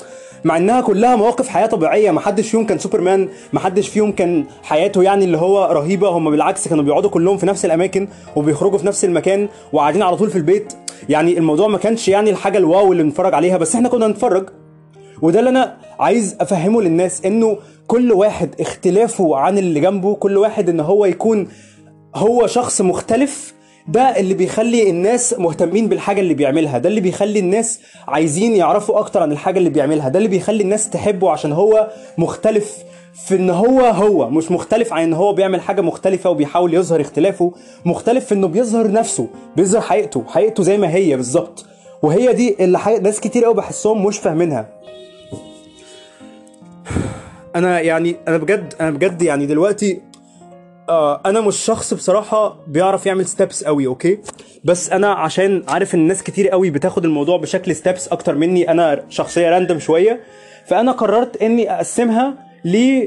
مع 0.44 0.58
إنها 0.58 0.82
كلها 0.82 1.16
مواقف 1.16 1.48
حياة 1.48 1.66
طبيعية 1.66 2.12
ما 2.12 2.20
حدش 2.20 2.50
فيهم 2.50 2.66
كان 2.66 2.80
سوبرمان 2.80 3.30
ما 3.54 3.60
حدش 3.60 3.88
فيهم 3.90 4.12
كان 4.12 4.46
حياته 4.64 5.04
يعني 5.04 5.26
اللي 5.26 5.38
هو 5.38 5.72
رهيبة 5.72 6.08
هم 6.10 6.32
بالعكس 6.32 6.68
كانوا 6.68 6.84
بيقعدوا 6.84 7.10
كلهم 7.10 7.38
في 7.38 7.46
نفس 7.46 7.66
الأماكن 7.66 8.08
وبيخرجوا 8.36 8.78
في 8.78 8.88
نفس 8.88 9.06
المكان 9.06 9.48
وقاعدين 9.74 10.02
على 10.02 10.18
طول 10.18 10.30
في 10.30 10.38
البيت. 10.38 10.74
يعني 11.10 11.38
الموضوع 11.38 11.68
ما 11.68 11.78
كانش 11.80 12.08
يعني 12.08 12.30
الحاجة 12.30 12.58
الواو 12.58 12.92
اللي 12.92 13.04
نتفرج 13.04 13.34
عليها 13.34 13.58
بس 13.58 13.76
إحنا 13.76 13.90
كنا 13.90 14.08
نتفرج. 14.08 14.50
وده 15.22 15.40
اللي 15.40 15.50
أنا 15.50 15.78
عايز 16.00 16.36
أفهمه 16.40 16.82
للناس 16.82 17.26
إنه 17.26 17.58
كل 17.88 18.12
واحد 18.12 18.56
اختلافه 18.62 19.38
عن 19.38 19.58
اللي 19.58 19.80
جنبه 19.80 20.16
كل 20.16 20.38
واحد 20.38 20.70
إن 20.70 20.80
هو 20.80 21.06
يكون 21.06 21.48
هو 22.16 22.48
شخص 22.48 22.82
مختلف 22.82 23.54
ده 23.88 24.02
اللي 24.20 24.34
بيخلي 24.34 24.90
الناس 24.90 25.36
مهتمين 25.40 25.88
بالحاجة 25.88 26.20
اللي 26.20 26.34
بيعملها. 26.34 26.78
ده 26.78 26.90
اللي 26.90 27.02
بيخلي 27.02 27.40
الناس 27.40 27.80
عايزين 28.08 28.56
يعرفوا 28.56 29.00
أكتر 29.00 29.22
عن 29.22 29.32
الحاجة 29.32 29.58
اللي 29.60 29.70
بيعملها. 29.70 30.10
ده 30.10 30.18
اللي 30.18 30.30
بيخلي 30.30 30.64
الناس 30.64 30.90
تحبه 30.90 31.32
عشان 31.32 31.52
هو 31.52 31.92
مختلف. 32.18 32.76
في 33.14 33.36
إن 33.36 33.50
هو 33.50 33.80
هو 33.82 34.30
مش 34.30 34.52
مختلف 34.52 34.94
عن 34.94 35.04
إن 35.04 35.14
هو 35.14 35.34
بيعمل 35.34 35.62
حاجة 35.62 35.82
مختلفة 35.82 36.30
وبيحاول 36.30 36.74
يظهر 36.74 37.02
اختلافه 37.02 37.54
مختلف 37.86 38.26
في 38.26 38.34
إنه 38.34 38.48
بيظهر 38.48 38.92
نفسه 38.92 39.28
بيظهر 39.56 39.82
حقيقته 39.82 40.24
حقيقته 40.28 40.64
زي 40.64 40.78
ما 40.78 40.94
هي 40.94 41.16
بالظبط. 41.16 41.66
وهي 42.02 42.34
دي 42.34 42.56
اللي 42.64 42.80
حي... 42.80 43.00
ناس 43.00 43.20
كتير 43.20 43.46
قوي 43.46 43.54
بحسهم 43.54 44.06
مش 44.06 44.18
فاهمينها. 44.18 44.70
أنا 47.56 47.80
يعني 47.80 48.16
أنا 48.28 48.38
بجد 48.38 48.74
أنا 48.82 48.92
بجد 48.92 49.22
يعني 49.22 49.46
دلوقتي 49.46 50.02
آه 50.90 51.22
أنا 51.26 51.42
مش 51.42 51.58
شخص 51.58 51.94
بصراحة 51.94 52.58
بيعرف 52.68 53.06
يعمل 53.06 53.26
steps 53.26 53.64
قوي 53.64 53.88
okay؟ 53.88 54.18
بس 54.64 54.90
أنا 54.92 55.14
عشان 55.14 55.64
عارف 55.68 55.96
إن 55.96 56.00
الناس 56.00 56.24
كتير 56.24 56.50
قوي 56.50 56.70
بتاخد 56.70 57.06
الموضوع 57.06 57.38
بشكل 57.38 57.76
steps 57.76 58.08
أكتر 58.08 58.36
مني 58.36 58.72
أنا 58.72 59.04
شخصية 59.10 59.50
random 59.50 59.80
شوية 59.80 60.20
فأنا 60.66 60.92
قررت 60.92 61.42
إني 61.42 61.72
أقسمها 61.76 62.49
ل 62.66 63.06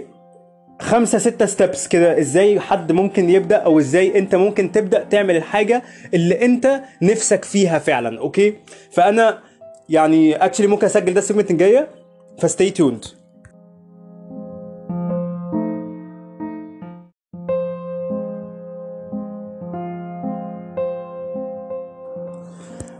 خمسة 0.80 1.18
ستة 1.18 1.46
steps 1.46 1.88
كده 1.88 2.18
إزاي 2.18 2.60
حد 2.60 2.92
ممكن 2.92 3.30
يبدأ 3.30 3.56
أو 3.56 3.78
إزاي 3.78 4.18
أنت 4.18 4.34
ممكن 4.34 4.72
تبدأ 4.72 5.04
تعمل 5.04 5.36
الحاجة 5.36 5.82
اللي 6.14 6.44
أنت 6.44 6.80
نفسك 7.02 7.44
فيها 7.44 7.78
فعلا 7.78 8.18
okay؟ 8.18 8.54
فأنا 8.92 9.38
يعني 9.88 10.36
actually 10.36 10.66
ممكن 10.66 10.86
أسجل 10.86 11.14
ده 11.14 11.20
ال 11.20 11.24
segment 11.24 11.50
الجاية 11.50 11.88
ف 12.38 12.45
stay 12.45 12.70
tuned 12.70 13.04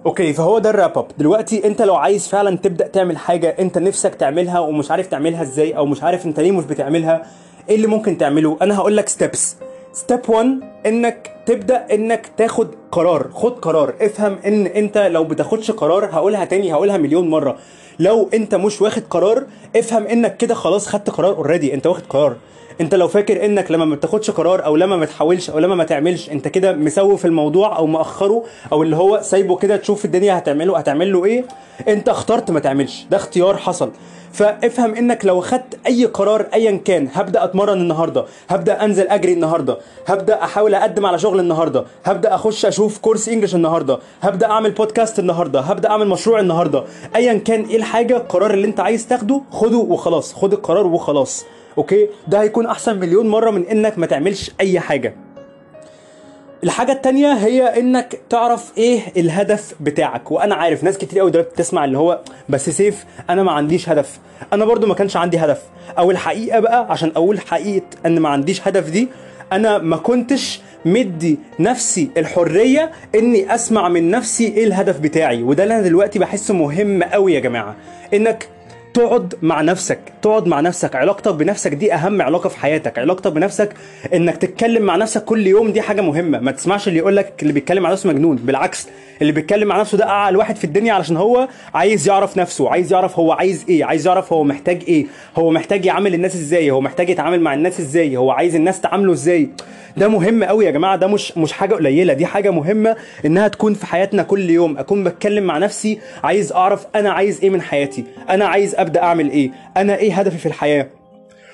okay 0.07 0.33
فهو 0.33 0.59
ده 0.59 0.71
ال 0.71 0.77
wrap 0.77 0.99
up 0.99 1.07
دلوقتي 1.19 1.67
انت 1.67 1.83
لو 1.83 1.95
عايز 1.97 2.29
فعلا 2.29 2.57
تبدأ 2.57 2.87
تعمل 2.87 3.19
حاجة 3.19 3.57
انت 3.59 3.79
نفسك 3.79 4.15
تعملها 4.15 4.59
ومش 4.59 4.91
عارف 4.91 5.07
تعملها 5.07 5.43
إزاي 5.43 5.77
أو 5.77 5.87
مش 5.87 6.03
عارف 6.03 6.27
انت 6.27 6.41
ليه 6.41 6.53
مش 6.53 6.65
بتعملها 6.65 7.27
إيه 7.69 7.77
اللي 7.77 7.87
ممكن 7.87 8.19
تعمله؟ 8.19 8.57
أنا 8.63 8.77
هقول 8.77 8.97
لك 8.97 9.09
steps 9.09 9.57
step 9.93 10.21
1 10.29 10.47
انك 10.87 11.31
تبدأ 11.47 11.87
انك 11.95 12.27
تاخد 12.37 12.69
قرار. 12.93 13.31
خد 13.33 13.53
قرار. 13.53 13.95
افهم 14.01 14.39
ان 14.47 14.67
انت 14.67 14.99
لو 14.99 15.25
بتاخدش 15.25 15.71
قرار 15.71 16.05
هقولها 16.05 16.45
تاني 16.45 16.73
هقولها 16.73 16.97
مليون 16.97 17.31
مرة. 17.31 17.59
لو 17.99 18.29
انت 18.35 18.55
مش 18.55 18.83
واخد 18.83 19.03
قرار 19.11 19.45
افهم 19.77 20.07
انك 20.07 20.37
كده 20.37 20.55
خلاص 20.55 20.87
خدت 20.89 21.11
قرار 21.11 21.37
already 21.37 21.75
انت 21.75 21.87
واخد 21.87 22.03
قرار. 22.09 22.37
انت 22.81 22.95
لو 22.95 23.09
فاكر 23.09 23.45
انك 23.45 23.71
لما 23.71 23.85
ما 23.85 23.95
بتاخدش 23.95 24.31
قرار 24.31 24.65
أو 24.65 24.77
لما 24.77 24.97
ما 24.97 25.07
تحاولش 25.07 25.51
أو 25.51 25.59
لما 25.59 25.75
ما 25.75 25.85
تعملش 25.85 26.31
انت 26.31 26.49
كده 26.49 26.73
مسوف 26.73 27.27
الموضوع 27.27 27.77
أو 27.79 27.87
مأخره 27.87 28.45
أو 28.73 28.83
اللي 28.83 28.97
هو 28.97 29.21
سايبه 29.23 29.57
كده 29.57 29.77
تشوف 29.77 30.05
الدنيا 30.05 30.39
هتعمله 30.39 30.79
هتعمل 30.79 31.13
له 31.13 31.25
إيه؟ 31.25 31.45
انت 31.89 32.09
اخترت 32.09 32.51
ما 32.51 32.61
تعملش. 32.61 33.07
ده 33.11 33.17
اختيار 33.17 33.57
حصل. 33.57 33.91
فافهم 34.33 34.95
انك 34.95 35.25
لو 35.25 35.41
خدت 35.41 35.79
اي 35.87 36.05
قرار 36.05 36.47
ايا 36.55 36.81
كان 36.85 37.09
هبدأ 37.13 37.45
اتمرن 37.45 37.81
النهارده 37.81 38.25
هبدأ 38.49 38.85
انزل 38.85 39.09
اجري 39.09 39.33
النهارده 39.33 39.79
هبدأ 40.07 40.43
احاول 40.45 40.75
اقدم 40.75 41.07
على 41.07 41.19
شغل 41.19 41.41
النهارده 41.41 41.85
هبدأ 42.05 42.35
اخش 42.35 42.67
أشوف 42.67 42.99
course 42.99 43.29
English 43.29 43.55
النهارده 43.55 43.99
هبدأ 44.23 44.47
اعمل 44.51 44.71
بودكاست 44.71 45.19
النهارده 45.19 45.61
هبدأ 45.61 45.91
اعمل 45.91 46.09
مشروع 46.09 46.41
النهارده. 46.41 46.85
ايا 47.17 47.35
كان 47.35 47.65
إيه 47.65 47.77
الحاجة 47.77 48.17
القرار 48.17 48.55
اللي 48.55 48.67
انت 48.67 48.81
عايز 48.81 49.07
تاخده 49.07 49.41
خده 49.51 49.77
وخلاص 49.77 50.35
خد 50.35 50.53
القرار 50.53 50.87
وخلاص. 50.87 51.45
okay؟ 51.79 52.09
ده 52.29 52.43
هيكون 52.43 52.67
أحسن 52.67 52.99
مليون 53.01 53.29
مرة 53.29 53.51
من 53.51 53.67
إنك 53.67 53.99
ما 53.99 54.07
تعملش 54.07 54.51
أي 54.61 54.81
حاجة. 54.81 55.15
الحاجة 56.65 56.93
التانية 56.93 57.33
هي 57.33 57.81
إنك 57.81 58.21
تعرف 58.31 58.73
إيه 58.79 59.01
الهدف 59.17 59.75
بتاعك. 59.81 60.31
وأنا 60.31 60.55
عارف 60.55 60.85
ناس 60.85 60.99
كتير 60.99 61.19
قوي 61.19 61.31
دلوقتي 61.31 61.51
بتسمع 61.51 61.85
اللي 61.85 61.99
هو 61.99 62.21
بس 62.49 62.71
سيف 62.71 63.05
أنا 63.31 63.43
ما 63.43 63.53
عنديش 63.53 63.89
هدف. 63.89 64.19
أنا 64.53 64.65
برضو 64.65 64.87
ما 64.87 64.95
كانش 64.95 65.17
عندي 65.17 65.39
هدف. 65.39 65.63
أو 65.99 66.11
الحقيقة 66.11 66.61
بقى 66.61 66.87
عشان 66.93 67.13
أقول 67.17 67.41
حقيقة 67.41 67.87
إن 68.07 68.21
ما 68.21 68.29
عنديش 68.29 68.69
هدف 68.69 68.91
دي 68.91 69.09
أنا 69.53 69.79
ما 69.79 69.97
كنتش 69.97 70.61
مدي 70.85 71.39
نفسي 71.61 72.11
الحرية 72.17 72.91
إني 73.15 73.55
أسمع 73.55 73.89
من 73.89 74.11
نفسي 74.11 74.47
إيه 74.49 74.65
الهدف 74.65 75.01
بتاعي. 75.01 75.43
وده 75.43 75.63
اللي 75.63 75.75
أنا 75.75 75.83
دلوقتي 75.83 76.19
بحسه 76.19 76.55
مهم 76.55 77.03
قوي 77.03 77.35
يا 77.35 77.41
جماعة. 77.41 77.77
إنك 78.15 78.49
تقعد 78.95 79.35
مع 79.43 79.61
نفسك 79.61 79.99
تقعد 80.23 80.47
مع 80.47 80.61
نفسك. 80.61 80.97
علاقتك 80.97 81.35
بنفسك 81.35 81.75
دي 81.75 81.95
أهم 81.95 82.23
علاقة 82.23 82.49
في 82.49 82.59
حياتك. 82.59 82.99
علاقتك 82.99 83.33
بنفسك 83.33 83.71
إنك 84.15 84.37
تتكلم 84.37 84.83
مع 84.83 84.97
نفسك 84.97 85.25
كل 85.25 85.47
يوم 85.47 85.73
دي 85.73 85.83
حاجة 85.83 86.01
مهمة. 86.01 86.39
ما 86.39 86.51
تسمعش 86.51 86.89
اللي 86.89 86.99
يقول 86.99 87.17
لك 87.17 87.43
اللي 87.43 87.53
بيتكلم 87.53 87.83
مع 87.83 87.93
نفسه 87.93 88.09
مجنون. 88.09 88.37
بالعكس 88.37 88.89
اللي 89.23 89.33
بيتكلم 89.33 89.69
مع 89.69 89.81
نفسه 89.81 89.99
ده 89.99 90.09
اعلى 90.09 90.39
واحد 90.39 90.57
في 90.57 90.65
الدنيا 90.65 90.93
علشان 90.93 91.17
هو 91.17 91.49
عايز 91.75 92.09
يعرف 92.09 92.37
نفسه 92.37 92.71
عايز 92.71 92.93
يعرف 92.93 93.19
هو 93.19 93.33
عايز 93.33 93.65
إيه 93.69 93.85
عايز 93.85 94.07
يعرف 94.07 94.33
هو 94.33 94.45
محتاج 94.45 94.83
إيه 94.89 95.07
هو 95.37 95.51
محتاج 95.51 95.85
يعامل 95.87 96.15
الناس 96.15 96.35
إزاي 96.35 96.71
هو 96.71 96.81
محتاج 96.81 97.11
يتعامل 97.11 97.41
مع 97.41 97.55
الناس 97.55 97.81
إزاي 97.81 98.17
هو 98.17 98.31
عايز 98.31 98.55
الناس 98.55 98.81
تعامله 98.81 99.13
إزاي. 99.13 99.49
ده 99.97 100.09
مهم 100.09 100.45
قوي 100.45 100.65
يا 100.67 100.71
جماعة 100.71 100.97
ده 100.97 101.07
مش 101.07 101.39
مش 101.39 101.53
حاجة 101.53 101.75
قليلة 101.75 102.13
دي 102.13 102.27
حاجة 102.27 102.51
مهمة 102.51 102.97
إنها 103.25 103.49
تكون 103.49 103.75
في 103.75 103.87
حياتنا 103.87 104.23
كل 104.23 104.51
يوم. 104.51 104.79
أكون 104.79 105.05
بتكلم 105.05 105.45
مع 105.45 105.59
نفسي 105.59 105.99
عايز 106.25 106.53
أعرف 106.53 106.87
أنا 106.95 107.11
عايز 107.13 107.41
إيه 107.43 107.51
من 107.51 107.63
حياتي 107.63 108.05
أنا 108.31 108.45
عايز 108.45 108.75
أبدأ 108.75 109.03
أعمل 109.03 109.31
إيه 109.31 109.51
أنا 109.77 109.97
إيه 109.97 110.15
هدفي 110.15 110.39
في 110.39 110.47
الحياة. 110.47 110.87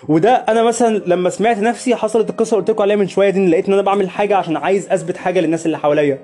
وده 0.09 0.31
أنا 0.35 0.63
مثلا 0.63 1.03
لما 1.07 1.31
سمعت 1.31 1.59
نفسي 1.59 1.95
حصلت 1.97 2.31
القصة 2.31 2.55
اللي 2.55 2.61
قلت 2.61 2.71
لكم 2.71 2.83
عليها 2.83 2.97
من 2.97 3.09
شوية 3.09 3.31
دي 3.31 3.47
لقيت 3.47 3.67
إن 3.67 3.73
أنا 3.73 3.83
بعمل 3.83 4.11
حاجة 4.11 4.37
عشان 4.37 4.57
عايز 4.57 4.89
أثبت 4.91 5.17
حاجة 5.17 5.41
للناس 5.41 5.67
اللي 5.67 5.79
حواليا. 5.79 6.19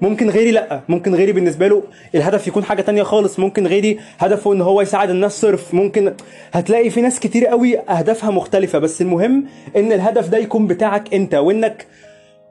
ممكن 0.00 0.30
غيري 0.30 0.50
لأ. 0.50 0.80
ممكن 0.88 1.14
غيري 1.14 1.32
بالنسبة 1.32 1.68
له 1.68 1.82
الهدف 2.14 2.46
يكون 2.46 2.64
حاجة 2.64 2.82
تانية 2.82 3.02
خالص. 3.02 3.38
ممكن 3.38 3.66
غيري 3.66 3.98
هدفه 4.18 4.52
إن 4.52 4.60
هو 4.60 4.80
يساعد 4.80 5.10
الناس 5.10 5.40
صرف. 5.40 5.74
ممكن 5.74 6.12
هتلاقي 6.52 6.90
في 6.90 7.00
ناس 7.00 7.20
كتير 7.20 7.46
قوي 7.46 7.78
أهدافها 7.78 8.30
مختلفة 8.30 8.78
بس 8.78 9.02
المهم 9.02 9.44
إن 9.76 9.92
الهدف 9.92 10.28
ده 10.28 10.38
يكون 10.38 10.66
بتاعك 10.66 11.14
أنت 11.14 11.34
وإنك 11.34 11.86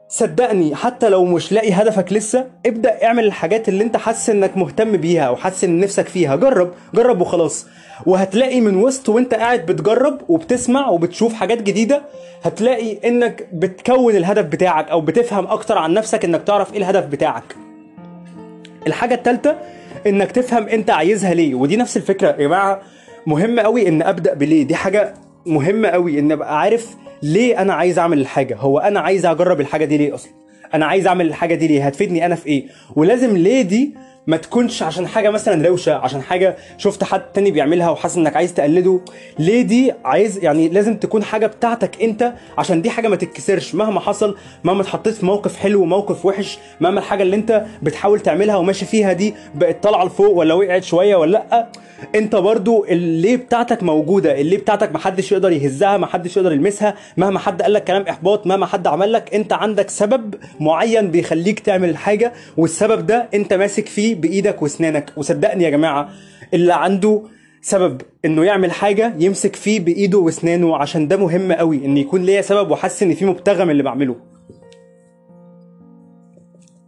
صدقني 0.08 0.74
حتى 0.74 1.08
لو 1.08 1.24
مش 1.24 1.52
لاقي 1.52 1.72
هدفك 1.72 2.12
لسه 2.12 2.46
ابدأ 2.66 3.04
اعمل 3.04 3.24
الحاجات 3.24 3.68
اللي 3.68 3.84
انت 3.84 3.96
حاسس 3.96 4.30
انك 4.30 4.56
مهتم 4.56 4.96
بيها 4.96 5.22
أو 5.22 5.36
حاسس 5.36 5.64
ان 5.64 5.80
نفسك 5.80 6.08
فيها. 6.08 6.36
جرب 6.36 6.70
جرب 6.94 7.20
وخلاص. 7.20 7.66
وهتلاقي 8.06 8.60
من 8.60 8.76
وسط 8.76 9.08
وانت 9.08 9.34
قاعد 9.34 9.66
بتجرب 9.66 10.20
وبتسمع 10.28 10.88
وبتشوف 10.88 11.34
حاجات 11.34 11.62
جديدة 11.62 12.02
هتلاقي 12.42 13.08
انك 13.08 13.48
بتكون 13.52 14.16
الهدف 14.16 14.44
بتاعك 14.44 14.88
أو 14.90 15.00
بتفهم 15.00 15.46
أكتر 15.46 15.78
عن 15.78 15.94
نفسك 15.94 16.24
انك 16.24 16.42
تعرف 16.42 16.72
إيه 16.72 16.78
الهدف 16.78 17.06
بتاعك. 17.06 17.56
الحاجة 18.86 19.14
الثالثه 19.14 19.56
انك 20.06 20.32
تفهم 20.32 20.68
انت 20.68 20.90
عايزها 20.90 21.34
ليه. 21.34 21.54
ودي 21.54 21.76
نفس 21.76 21.96
الفكرة 21.96 22.28
يا 22.28 22.36
جماعة 22.36 22.80
مهم 23.26 23.60
قوي 23.60 23.88
ان 23.88 24.02
ابدأ 24.02 24.34
بليه. 24.34 24.62
دي 24.62 24.74
حاجة 24.74 25.14
مهمة 25.46 25.88
قوي 25.88 26.18
ان 26.18 26.32
ابقى 26.32 26.60
عارف 26.60 26.96
ليه 27.22 27.62
أنا 27.62 27.74
عايز 27.74 27.98
أعمل 27.98 28.20
الحاجة؟ 28.20 28.56
هو 28.56 28.78
أنا 28.78 29.00
عايز 29.00 29.26
أجرب 29.26 29.60
الحاجة 29.60 29.84
دي 29.84 29.96
ليه 29.96 30.14
أصلا؟ 30.14 30.32
أنا 30.74 30.86
عايز 30.86 31.06
أعمل 31.06 31.26
الحاجة 31.26 31.54
دي 31.54 31.66
ليه؟ 31.68 31.86
هتفيدني 31.86 32.26
أنا 32.26 32.34
في 32.34 32.46
إيه؟ 32.46 32.66
ولازم 32.96 33.36
ليه 33.36 33.62
دي 33.62 33.94
ما 34.28 34.36
تكونش 34.36 34.82
عشان 34.82 35.06
حاجة 35.06 35.30
مثلا 35.30 35.68
روشة 35.68 35.94
عشان 35.94 36.22
حاجة 36.22 36.56
شفت 36.78 37.04
حد 37.04 37.20
تاني 37.20 37.50
بيعملها 37.50 37.90
وحاسس 37.90 38.16
إنك 38.16 38.36
عايز 38.36 38.54
تقلده. 38.54 39.00
ليه 39.38 39.62
دي 39.62 39.92
عايز 40.04 40.38
يعني 40.44 40.68
لازم 40.68 40.96
تكون 40.96 41.24
حاجة 41.24 41.46
بتاعتك 41.46 42.02
أنت؟ 42.02 42.32
عشان 42.58 42.82
دي 42.82 42.90
حاجة 42.90 43.08
ما 43.08 43.16
تتكسرش. 43.16 43.74
مهما 43.74 44.00
حصل 44.00 44.36
مهما 44.64 44.82
اتحطيت 44.82 45.14
في 45.14 45.26
موقف 45.26 45.56
حلو 45.56 45.82
وموقف 45.82 46.26
وحش 46.26 46.58
مهما 46.80 46.98
الحاجة 47.00 47.22
اللي 47.22 47.36
أنت 47.36 47.64
بتحاول 47.82 48.20
تعملها 48.20 48.56
وماشي 48.56 48.84
فيها 48.86 49.12
دي 49.12 49.34
بقت 49.54 49.82
طالعة 49.82 50.04
لفوق 50.04 50.30
ولا 50.36 50.54
وقعت 50.54 50.84
شوية 50.84 51.16
ولا 51.16 51.30
لأ 51.30 51.68
أنت 52.14 52.36
برضو 52.36 52.84
اللي 52.84 53.36
بتاعتك 53.36 53.82
موجودة 53.82 54.40
اللي 54.40 54.56
بتاعتك 54.56 54.92
محدش 54.92 55.32
يقدر 55.32 55.52
يهزها 55.52 55.96
محدش 55.96 56.36
يقدر 56.36 56.52
يلمسها 56.52 56.94
مهما 57.16 57.38
حد 57.38 57.62
قال 57.62 57.72
لك 57.72 57.84
كلام 57.84 58.02
إحباط 58.02 58.46
مهما 58.46 58.66
حد 58.66 58.86
عمل 58.86 59.12
لك 59.12 59.34
أنت 59.34 59.52
عندك 59.52 59.90
سبب 59.90 60.34
معين 60.60 61.10
بيخليك 61.10 61.60
تعمل 61.60 61.88
الحاجة 61.88 62.32
والسبب 62.56 63.06
ده 63.06 63.28
أنت 63.34 63.52
ماسك 63.54 63.86
فيه 63.86 64.14
بإيدك 64.20 64.62
وأسنانك. 64.62 65.12
وصدقني 65.16 65.64
يا 65.64 65.70
جماعة 65.70 66.08
اللي 66.54 66.74
عنده 66.74 67.22
سبب 67.62 68.02
إنه 68.24 68.44
يعمل 68.44 68.72
حاجة 68.72 69.14
يمسك 69.18 69.56
فيه 69.56 69.80
بإيده 69.80 70.18
وأسنانه 70.18 70.76
عشان 70.76 71.08
ده 71.08 71.16
مهم 71.16 71.52
قوي 71.52 71.84
إن 71.84 71.96
يكون 71.96 72.22
ليا 72.22 72.40
سبب 72.40 72.70
وحاسس 72.70 73.02
إن 73.02 73.14
في 73.14 73.24
مبتغى 73.24 73.62
اللي 73.62 73.82
بعمله. 73.82 74.16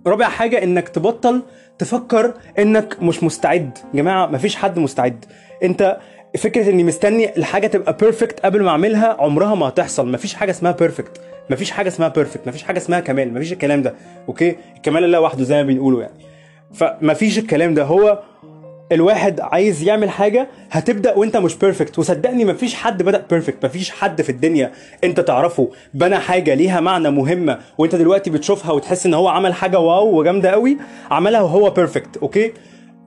رابع 0.06 0.28
حاجة 0.28 0.62
إنك 0.62 0.88
تبطل 0.88 1.42
تفكر 1.78 2.34
إنك 2.58 3.02
مش 3.02 3.22
مستعد. 3.22 3.78
يا 3.94 4.02
جماعة 4.02 4.26
مفيش 4.26 4.56
حد 4.56 4.78
مستعد. 4.78 5.24
أنت 5.62 5.98
فكرة 6.38 6.70
إني 6.70 6.84
مستني 6.84 7.36
الحاجة 7.36 7.66
تبقى 7.66 7.96
perfect 8.00 8.40
قبل 8.40 8.62
ما 8.62 8.70
أعملها 8.70 9.16
عمرها 9.20 9.54
ما 9.54 9.68
هتحصل. 9.68 10.12
مفيش 10.12 10.34
حاجة 10.34 10.50
اسمها 10.50 10.72
perfect 10.72 11.20
مفيش 11.50 11.70
حاجة 11.70 11.88
اسمها 11.88 12.08
perfect 12.08 12.48
مفيش 12.48 12.62
حاجة 12.62 12.78
اسمها 12.78 13.00
كمال. 13.00 13.34
مفيش 13.34 13.52
الكلام 13.52 13.82
ده. 13.82 13.94
okay؟ 14.28 14.56
الكمال 14.76 15.04
الله 15.04 15.20
وحده 15.20 15.44
زي 15.44 15.56
ما 15.56 15.62
بنقوله 15.62 16.00
يعني. 16.02 16.29
فمفيش 16.74 17.38
الكلام 17.38 17.74
ده. 17.74 17.84
هو 17.84 18.22
الواحد 18.92 19.40
عايز 19.40 19.82
يعمل 19.82 20.10
حاجة 20.10 20.48
هتبدأ 20.70 21.14
وانت 21.14 21.36
مش 21.36 21.54
perfect 21.54 21.98
وصدقني 21.98 22.44
مفيش 22.44 22.74
حد 22.74 23.02
بدأ 23.02 23.24
perfect 23.30 23.64
مفيش 23.66 23.90
حد 23.90 24.22
في 24.22 24.30
الدنيا 24.32 24.72
انت 25.04 25.20
تعرفه 25.20 25.70
بنى 25.94 26.18
حاجة 26.18 26.54
ليها 26.54 26.80
معنى 26.80 27.10
مهمة 27.10 27.58
وانت 27.78 27.94
دلوقتي 27.94 28.30
بتشوفها 28.30 28.72
وتحس 28.72 29.06
ان 29.06 29.14
هو 29.14 29.28
عمل 29.28 29.54
حاجة 29.54 29.78
wow 29.78 30.18
وجامدة 30.18 30.50
قوي 30.50 30.78
عملها 31.10 31.40
وهو 31.40 31.70
perfect 31.70 32.16
okay؟ 32.16 32.52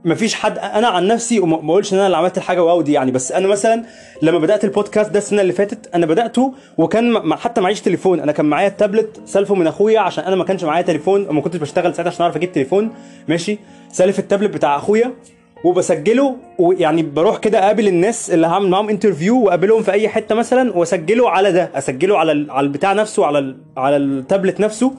مفيش 0.05 0.35
حد 0.35 0.57
أنا 0.57 0.87
عن 0.87 1.07
نفسي 1.07 1.39
وما 1.39 1.61
ما 1.61 1.71
أقولش 1.71 1.93
إن 1.93 1.97
أنا 1.97 2.05
اللي 2.05 2.17
عملت 2.17 2.37
الحاجة 2.37 2.63
wow 2.63 2.81
دي 2.81 2.93
يعني 2.93 3.11
بس 3.11 3.31
أنا 3.31 3.47
مثلا 3.47 3.83
لما 4.21 4.39
بدأت 4.39 4.63
البودكاست 4.63 5.11
ده 5.11 5.19
السنة 5.19 5.41
اللي 5.41 5.53
فاتت 5.53 5.95
أنا 5.95 6.05
بدأته 6.05 6.53
وكان 6.77 7.33
حتى 7.35 7.61
معيش 7.61 7.81
تليفون 7.81 8.19
أنا 8.19 8.31
كان 8.31 8.45
معايا 8.45 8.67
التابلت 8.67 9.21
سالفه 9.25 9.55
من 9.55 9.67
أخويا 9.67 9.99
عشان 9.99 10.23
أنا 10.23 10.35
ما 10.35 10.43
كانش 10.43 10.63
معايا 10.63 10.81
تليفون 10.81 11.27
وما 11.29 11.41
كنتش 11.41 11.59
بشتغل 11.59 11.95
ساعتها 11.95 12.11
عشان 12.11 12.21
أعرف 12.21 12.35
أجيب 12.35 12.51
تليفون 12.51 12.91
ماشي؟ 13.27 13.57
سالف 13.91 14.19
التابلت 14.19 14.53
بتاع 14.53 14.75
أخويا 14.75 15.13
وبسجله 15.65 16.35
ويعني 16.59 17.03
بروح 17.03 17.37
كده 17.37 17.59
أقابل 17.59 17.87
الناس 17.87 18.31
اللي 18.31 18.47
هعمل 18.47 18.69
معاهم 18.69 18.89
interview 18.89 19.41
وأقابلهم 19.43 19.83
في 19.83 19.91
أي 19.91 20.09
حتة 20.09 20.35
مثلا 20.35 20.77
وأسجله 20.77 21.29
على 21.29 21.51
ده 21.51 21.69
أسجله 21.75 22.17
على 22.17 22.47
على 22.51 22.65
البتاع 22.67 22.93
نفسه 22.93 23.25
على 23.25 23.55
على 23.77 23.97
التابلت 23.97 24.59
نفسه 24.59 24.93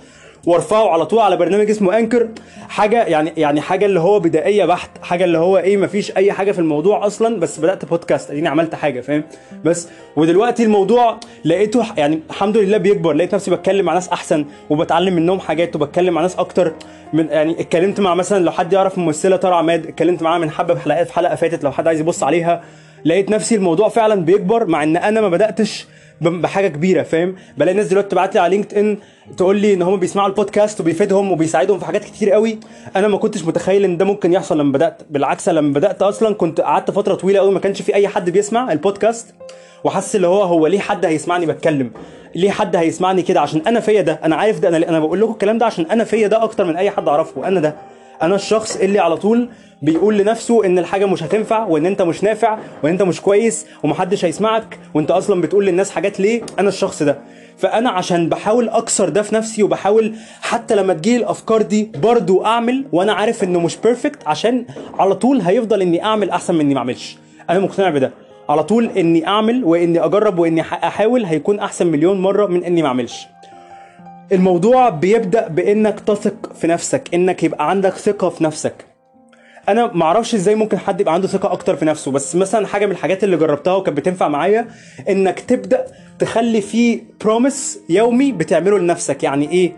وارفعه 0.46 0.88
على 0.88 1.06
طول 1.06 1.18
على 1.18 1.36
برنامج 1.36 1.70
اسمه 1.70 1.98
انكر 1.98 2.28
حاجة 2.68 3.04
يعني 3.04 3.32
يعني 3.36 3.60
حاجة 3.60 3.86
اللي 3.86 4.00
هو 4.00 4.20
بدائية 4.20 4.64
بحت 4.64 4.90
حاجة 5.02 5.24
اللي 5.24 5.38
هو 5.38 5.58
إيه 5.58 5.76
مفيش 5.76 6.16
أي 6.16 6.32
حاجة 6.32 6.52
في 6.52 6.58
الموضوع 6.58 7.06
أصلا 7.06 7.40
بس 7.40 7.58
بدأت 7.58 7.84
بودكاست 7.84 8.30
أديني 8.30 8.48
عملت 8.48 8.74
حاجة 8.74 9.00
فاهم؟ 9.00 9.24
بس 9.64 9.88
ودلوقتي 10.16 10.64
الموضوع 10.64 11.20
لقيته 11.44 11.84
يعني 11.96 12.20
الحمد 12.30 12.56
لله 12.56 12.76
بيكبر 12.76 13.12
لقيت 13.12 13.34
نفسي 13.34 13.50
بتكلم 13.50 13.84
مع 13.84 13.94
ناس 13.94 14.08
أحسن 14.08 14.44
وبتعلم 14.70 15.14
منهم 15.14 15.40
حاجات 15.40 15.76
وبتكلم 15.76 16.14
مع 16.14 16.22
ناس 16.22 16.36
أكتر. 16.36 16.72
من 17.12 17.26
يعني 17.30 17.60
اتكلمت 17.60 18.00
مع 18.00 18.14
مثلا 18.14 18.44
لو 18.44 18.50
حد 18.52 18.72
يعرف 18.72 18.98
ممثلة 18.98 19.36
ترى 19.36 19.54
عماد 19.54 19.86
اتكلمت 19.86 20.22
معاها 20.22 20.38
من 20.38 20.50
حبة 20.50 20.74
في 20.74 20.80
حلقات 20.80 21.06
في 21.06 21.12
حلقة 21.12 21.34
فاتت 21.34 21.64
لو 21.64 21.72
حد 21.72 21.86
عايز 21.86 22.00
يبص 22.00 22.22
عليها 22.22 22.62
لقيت 23.04 23.30
نفسي 23.30 23.54
الموضوع 23.54 23.88
فعلا 23.88 24.14
بيكبر 24.24 24.66
مع 24.66 24.82
إن 24.82 24.96
أنا 24.96 25.20
ما 25.20 25.28
بدأتش 25.28 25.86
بحاجة 26.20 26.68
كبيرة 26.68 27.02
فاهم؟ 27.02 27.34
بلاقي 27.58 27.76
ناس 27.76 27.86
دلوقتي 27.86 28.08
تبعت 28.08 28.34
لي 28.34 28.40
على 28.40 28.56
لينكد 28.56 28.78
ان 28.78 28.98
تقول 29.36 29.56
لي 29.56 29.74
إن 29.74 29.82
هم 29.82 29.96
بيسمعوا 29.96 30.28
البودكاست 30.28 30.80
وبيفيدهم 30.80 31.32
وبيساعدهم 31.32 31.78
في 31.78 31.84
حاجات 31.84 32.04
كتير 32.04 32.30
قوي. 32.30 32.58
أنا 32.96 33.08
ما 33.08 33.16
كنتش 33.18 33.44
متخيل 33.44 33.84
إن 33.84 33.96
ده 33.96 34.04
ممكن 34.04 34.32
يحصل 34.32 34.58
لما 34.58 34.72
بدأت 34.72 35.02
بالعكس 35.10 35.48
لما 35.48 35.72
بدأت 35.74 36.02
أصلا 36.02 36.34
كنت 36.34 36.60
قعدت 36.60 36.90
فترة 36.90 37.14
طويلة 37.14 37.38
قوي 37.38 37.52
ما 37.52 37.60
كانش 37.60 37.82
في 37.82 37.94
أي 37.94 38.08
حد 38.08 38.30
بيسمع 38.30 38.72
البودكاست 38.72 39.34
وحاسس 39.84 40.16
اللي 40.16 40.26
هو 40.26 40.42
هو 40.42 40.66
ليه 40.66 40.78
حد 40.80 41.04
هيسمعني 41.04 41.46
بتكلم؟ 41.46 41.90
ليه 42.34 42.50
حد 42.50 42.76
هيسمعني 42.76 43.22
كده؟ 43.22 43.40
عشان 43.40 43.62
أنا 43.66 43.80
فيا 43.80 44.00
ده 44.02 44.20
أنا 44.24 44.36
عارف 44.36 44.60
ده 44.60 44.68
أنا 44.68 44.88
أنا 44.88 45.00
بقول 45.00 45.20
لكم 45.20 45.32
الكلام 45.32 45.58
ده 45.58 45.66
عشان 45.66 45.86
أنا 45.90 46.04
فيا 46.04 46.26
ده 46.28 46.42
أكتر 46.42 46.64
من 46.64 46.76
أي 46.76 46.90
حد 46.90 47.08
أعرفه 47.08 47.48
أنا 47.48 47.60
ده. 47.60 47.74
أنا 48.22 48.34
الشخص 48.34 48.76
اللي 48.76 48.98
على 48.98 49.16
طول 49.16 49.48
بيقول 49.82 50.18
لنفسه 50.18 50.66
ان 50.66 50.78
الحاجة 50.78 51.06
مش 51.06 51.22
هتنفع 51.22 51.64
وان 51.64 51.86
انت 51.86 52.02
مش 52.02 52.24
نافع 52.24 52.58
وان 52.82 52.92
انت 52.92 53.02
مش 53.02 53.20
كويس 53.20 53.66
ومحدش 53.82 54.24
هيسمعك 54.24 54.78
وانت 54.94 55.10
أصلا 55.10 55.40
بتقول 55.40 55.66
للناس 55.66 55.90
حاجات 55.90 56.20
ليه؟ 56.20 56.42
أنا 56.58 56.68
الشخص 56.68 57.02
ده. 57.02 57.18
فانا 57.58 57.90
عشان 57.90 58.28
بحاول 58.28 58.68
اكسر 58.68 59.08
ده 59.08 59.22
في 59.22 59.34
نفسي 59.34 59.62
وبحاول 59.62 60.14
حتى 60.40 60.74
لما 60.76 60.94
تجيلي 60.94 61.16
الافكار 61.16 61.62
دي 61.62 61.90
برضو 62.02 62.44
اعمل 62.44 62.84
وأنا 62.92 63.12
عارف 63.12 63.44
انه 63.44 63.60
مش 63.60 63.76
perfect 63.76 64.26
عشان 64.26 64.64
على 64.98 65.14
طول 65.14 65.40
هيفضل 65.40 65.82
اني 65.82 66.04
اعمل 66.04 66.30
احسن 66.30 66.54
من 66.54 66.60
اني 66.60 66.74
ما 66.74 66.80
اعملش. 66.80 67.16
أنا 67.50 67.58
مقتنع 67.58 67.90
بده. 67.90 68.10
على 68.48 68.62
طول 68.64 68.90
اني 68.96 69.26
اعمل 69.26 69.64
واني 69.64 70.04
اجرب 70.04 70.38
واني 70.38 70.60
احاول 70.60 71.24
هيكون 71.24 71.58
احسن 71.58 71.86
مليون 71.86 72.20
مرة 72.20 72.46
من 72.46 72.64
اني 72.64 72.82
ما 72.82 72.88
اعملش. 72.88 73.26
الموضوع 74.32 74.88
بيبدأ 74.88 75.48
بإنك 75.48 76.00
تثق 76.00 76.52
في 76.52 76.66
نفسك 76.66 77.08
إنك 77.14 77.42
يبقى 77.44 77.70
عندك 77.70 77.92
ثقة 77.92 78.28
في 78.28 78.44
نفسك. 78.44 78.74
أنا 79.68 79.90
ما 79.94 80.04
أعرفش 80.04 80.34
إزاي 80.34 80.54
ممكن 80.54 80.78
حد 80.78 81.00
يبقى 81.00 81.14
عنده 81.14 81.28
ثقة 81.28 81.52
أكتر 81.52 81.76
في 81.76 81.84
نفسه 81.84 82.10
بس 82.10 82.36
مثلا 82.36 82.66
حاجة 82.66 82.86
من 82.86 82.92
الحاجات 82.92 83.24
اللي 83.24 83.36
جربتها 83.36 83.74
وكانت 83.74 83.96
بتنفع 83.96 84.28
معايا 84.28 84.66
إنك 85.08 85.40
تبدأ 85.40 85.86
تخلي 86.18 86.60
فيه 86.60 87.02
promise 87.20 87.78
يومي 87.88 88.32
بتعمله 88.32 88.78
لنفسك. 88.78 89.22
يعني 89.22 89.50
إيه؟ 89.50 89.72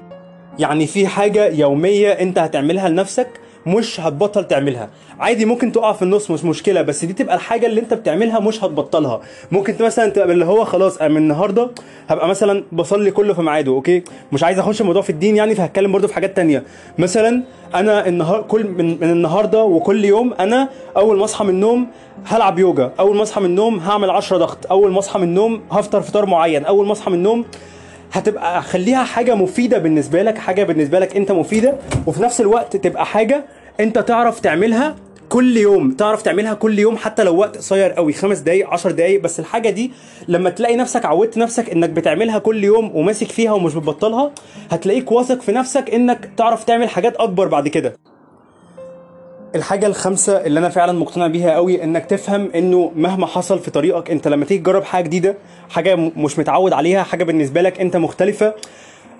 يعني 0.59 0.87
في 0.87 1.06
حاجة 1.06 1.46
يومية 1.48 2.12
أنت 2.12 2.38
هتعملها 2.38 2.88
لنفسك 2.88 3.28
مش 3.66 4.00
هتبطل 4.00 4.44
تعملها. 4.48 4.88
عادي 5.20 5.44
ممكن 5.44 5.72
تقع 5.72 5.92
في 5.92 6.02
النص 6.02 6.31
مش 6.31 6.44
مشكلة 6.44 6.83
بس 6.83 7.05
دي 7.05 7.12
تبقى 7.12 7.35
الحاجة 7.35 7.66
اللي 7.66 7.81
انت 7.81 7.94
بتعملها 7.94 8.40
مش 8.40 8.64
هتبطلها. 8.64 9.20
ممكن 9.52 9.72
انت 9.72 9.83
مثلا 9.83 10.09
تبقى 10.09 10.33
اللي 10.33 10.44
هو 10.44 10.64
خلاص 10.64 10.96
أنا 10.98 11.09
من 11.09 11.16
النهارده 11.16 11.70
هبقى 12.09 12.29
مثلا 12.29 12.62
بصلي 12.72 13.11
كله 13.11 13.35
في 13.35 13.42
ميعاده 13.42 13.72
okay؟ 13.72 14.02
مش 14.33 14.44
عايز 14.44 14.59
أخش 14.59 14.81
الموضوع 14.81 15.02
في 15.02 15.11
الدين 15.11 15.37
يعني 15.37 15.55
فهتكلم 15.55 15.92
برضو 15.92 16.09
في 16.09 16.14
حاجات 16.14 16.37
تانية. 16.37 16.62
مثلا 16.98 17.42
أنا 17.74 18.09
النهار 18.09 18.42
كل 18.42 18.66
من, 18.66 18.87
من 19.00 19.11
النهارده 19.11 19.64
وكل 19.64 20.05
يوم 20.05 20.35
أنا 20.40 20.68
أول 20.96 21.18
ما 21.18 21.24
أصحى 21.24 21.44
من 21.44 21.50
النوم 21.50 21.87
هلعب 22.26 22.59
يوجا 22.59 22.92
أول 23.00 23.16
ما 23.16 23.22
أصحى 23.22 23.40
من 23.40 23.46
النوم 23.46 23.79
هعمل 23.79 24.11
10 24.11 24.37
ضغط 24.38 24.59
أول 24.70 24.92
ما 24.92 24.98
أصحى 24.98 25.18
من 25.18 25.24
النوم 25.24 25.61
هفطر 25.70 26.00
فطار 26.00 26.26
معين 26.26 26.64
أول 26.64 26.87
ما 26.87 26.92
أصحى 26.92 27.11
من 27.11 27.16
النوم 27.16 27.44
هتبقى 28.12 28.62
خليها 28.62 29.04
حاجة 29.04 29.34
مفيدة 29.34 29.78
بالنسبة 29.78 30.22
لك 30.22 30.38
حاجة 30.38 30.64
بالنسبة 30.64 30.98
لك 30.98 31.16
انت 31.16 31.32
مفيدة 31.32 31.74
وفي 32.06 32.22
نفس 32.22 32.40
الوقت 32.40 32.76
تبقى 32.76 33.06
حاجة 33.06 33.44
انت 33.80 33.98
تعرف 33.98 34.40
تعملها 34.40 34.96
كل 35.28 35.56
يوم 35.56 35.90
تعرف 35.90 36.22
تعملها 36.22 36.54
كل 36.54 36.78
يوم 36.78 36.96
حتى 36.96 37.24
لو 37.24 37.36
وقت 37.36 37.56
قصير 37.56 37.92
قوي 37.92 38.12
خمس 38.12 38.38
دقايق 38.38 38.68
عشر 38.70 38.90
دقايق 38.90 39.20
بس 39.22 39.40
الحاجة 39.40 39.70
دي 39.70 39.90
لما 40.28 40.50
تلاقي 40.50 40.76
نفسك 40.76 41.04
عودت 41.04 41.38
نفسك 41.38 41.70
انك 41.70 41.90
بتعملها 41.90 42.38
كل 42.38 42.64
يوم 42.64 42.96
وماسك 42.96 43.26
فيها 43.32 43.52
ومش 43.52 43.74
بتبطلها 43.74 44.30
هتلاقيك 44.70 45.12
واثق 45.12 45.40
في 45.42 45.52
نفسك 45.52 45.90
انك 45.94 46.30
تعرف 46.36 46.64
تعمل 46.64 46.88
حاجات 46.88 47.16
أكبر 47.16 47.48
بعد 47.48 47.68
كده. 47.68 47.96
الحاجة 49.56 49.86
الخامسة 49.86 50.36
اللي 50.46 50.60
أنا 50.60 50.68
فعلا 50.68 50.92
مقتنع 50.92 51.26
بيها 51.26 51.50
قوي 51.54 51.84
إنك 51.84 52.04
تفهم 52.06 52.50
إنه 52.54 52.92
مهما 52.96 53.26
حصل 53.26 53.58
في 53.58 53.70
طريقك 53.70 54.10
أنت 54.10 54.28
لما 54.28 54.44
تيجي 54.44 54.60
تجرب 54.60 54.84
حاجة 54.84 55.04
جديدة 55.04 55.34
حاجة 55.70 55.96
م- 55.96 56.12
مش 56.16 56.38
متعود 56.38 56.72
عليها 56.72 57.02
حاجة 57.02 57.24
بالنسبة 57.24 57.62
لك 57.62 57.80
أنت 57.80 57.96
مختلفة 57.96 58.54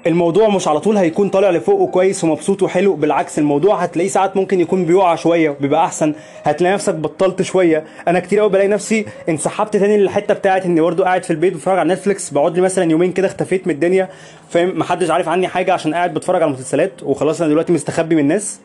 الموضوع 0.07 0.49
مش 0.49 0.69
على 0.69 0.81
طول 0.81 0.97
هيكون 0.97 1.29
طالع 1.29 1.51
لفوق 1.51 1.81
وكويس 1.81 2.25
ومبسوط 2.25 2.63
وحلو 2.63 2.95
بالعكس 2.95 3.39
الموضوع 3.39 3.77
هتلاقيه 3.83 4.09
ساعات 4.09 4.37
ممكن 4.37 4.61
يكون 4.61 4.85
بيقع 4.85 5.15
شوية 5.15 5.51
وبيبقى 5.51 5.85
أحسن. 5.85 6.15
هتلاقي 6.45 6.75
نفسك 6.75 6.95
بطلت 6.95 7.43
شوية. 7.43 7.85
أنا 8.09 8.21
كتير 8.21 8.41
قوي 8.41 8.49
بلاقي 8.49 8.69
نفسي 8.69 9.07
انسحبت 9.29 9.77
تاني 9.77 9.97
للحتة 9.99 10.35
بتاعت 10.35 10.65
إني 10.67 10.81
برضه 10.81 11.05
قاعد 11.05 11.25
في 11.25 11.31
البيت 11.31 11.53
بتفرج 11.55 11.79
على 11.79 11.95
نتفليكس 11.95 12.31
بقعد 12.31 12.55
لي 12.57 12.61
مثلا 12.61 12.91
يومين 12.91 13.13
كده 13.13 13.27
اختفيت 13.27 13.67
من 13.67 13.75
الدنيا 13.75 14.09
فاهم؟ 14.51 14.79
محدش 14.79 15.11
عارف 15.11 15.29
عني 15.29 15.49
حاجة 15.49 15.73
عشان 15.73 15.95
قاعد 15.95 16.15
بتفرج 16.15 16.43
على 16.43 16.53
مسلسلات 16.53 17.03
وخلاص 17.03 17.41
أنا 17.41 17.51
دلوقتي 17.51 17.73
مستخبي 17.73 18.15
من 18.15 18.21
الناس. 18.21 18.61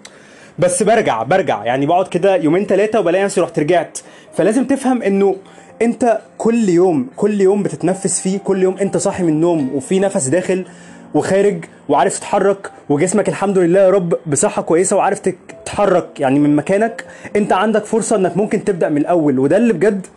بس 0.60 0.84
برجع 0.84 1.24
برجع. 1.24 1.66
يعني 1.66 1.86
بقعد 1.86 2.08
كده 2.08 2.36
يومين 2.36 2.66
ثلاثة 2.66 3.00
وبلاقي 3.00 3.24
نفسي 3.26 3.42
رحت 3.42 3.60
رجعت. 3.60 3.98
فلازم 4.38 4.66
تفهم 4.66 5.02
إنه 5.02 5.36
أنت 5.82 6.20
كل 6.38 6.70
يوم 6.70 7.08
كل 7.16 7.42
يوم 7.42 7.64
بتتنفس 7.64 8.22
فيه 8.22 8.38
كل 8.38 8.64
يوم 8.64 8.78
أنت 8.78 8.98
صاحي 8.98 9.24
من 9.24 9.30
النوم 9.30 9.76
وفي 9.76 10.00
نفس 10.00 10.28
داخل 10.28 10.66
وخارج 11.14 11.66
وعارف 11.90 12.20
تتحرك 12.20 12.72
وجسمك 12.90 13.30
الحمد 13.30 13.58
لله 13.58 13.80
يا 13.80 13.90
رب 13.90 14.14
بصحة 14.26 14.62
كويسة 14.62 14.96
وعارف 14.96 15.20
تتحرك. 15.20 16.20
يعني 16.20 16.40
من 16.40 16.56
مكانك 16.56 17.06
أنت 17.36 17.54
عندك 17.54 17.86
فرصة 17.86 18.16
إنك 18.16 18.38
ممكن 18.38 18.64
تبدأ 18.64 18.90
من 18.90 18.98
الأول. 18.98 19.40
وده 19.40 19.58
اللي 19.58 19.74
بجد 19.74 20.08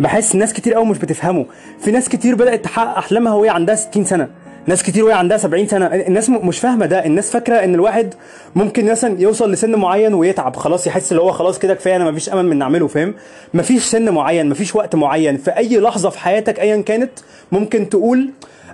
بحس 0.00 0.34
ناس 0.36 0.52
كتير 0.52 0.74
قوي 0.74 0.86
مش 0.86 0.98
بتفهمه. 0.98 1.46
في 1.80 1.90
ناس 1.90 2.08
كتير 2.08 2.34
بدأت 2.34 2.64
تحقق 2.64 2.98
أحلامها 2.98 3.34
وهي 3.34 3.48
عندها 3.48 3.74
60 3.74 4.04
سنة. 4.04 4.28
ناس 4.66 4.82
كتير 4.82 5.04
وهي 5.04 5.14
عندها 5.14 5.36
70 5.36 5.66
سنة. 5.66 5.86
الناس 5.86 6.30
مش 6.30 6.58
فاهمة 6.58 6.86
ده. 6.86 7.04
الناس 7.06 7.30
فاكرة 7.30 7.54
إن 7.64 7.74
الواحد 7.74 8.14
ممكن 8.54 8.90
مثلا 8.90 9.20
يوصل 9.20 9.52
لسن 9.52 9.74
معين 9.76 10.14
ويتعب. 10.14 10.56
خلاص 10.56 10.86
يحس 10.86 11.12
اللي 11.12 11.22
هو 11.22 11.32
خلاص 11.32 11.58
كده 11.58 11.74
كفاية 11.74 11.96
أنا 11.96 12.10
مفيش 12.10 12.30
أمل 12.32 12.46
من 12.46 12.58
نعمله 12.58 12.86
فاهم؟ 12.86 13.14
مفيش 13.54 13.84
سن 13.84 14.10
معين 14.10 14.48
مفيش 14.48 14.76
وقت 14.76 14.94
معين. 14.94 15.36
في 15.36 15.50
أي 15.56 15.78
لحظة 15.78 16.10
في 16.10 16.18
حياتك 16.18 16.60
ايا 16.60 16.82
كانت 16.82 17.10
ممكن 17.52 17.88
تقول 17.88 18.30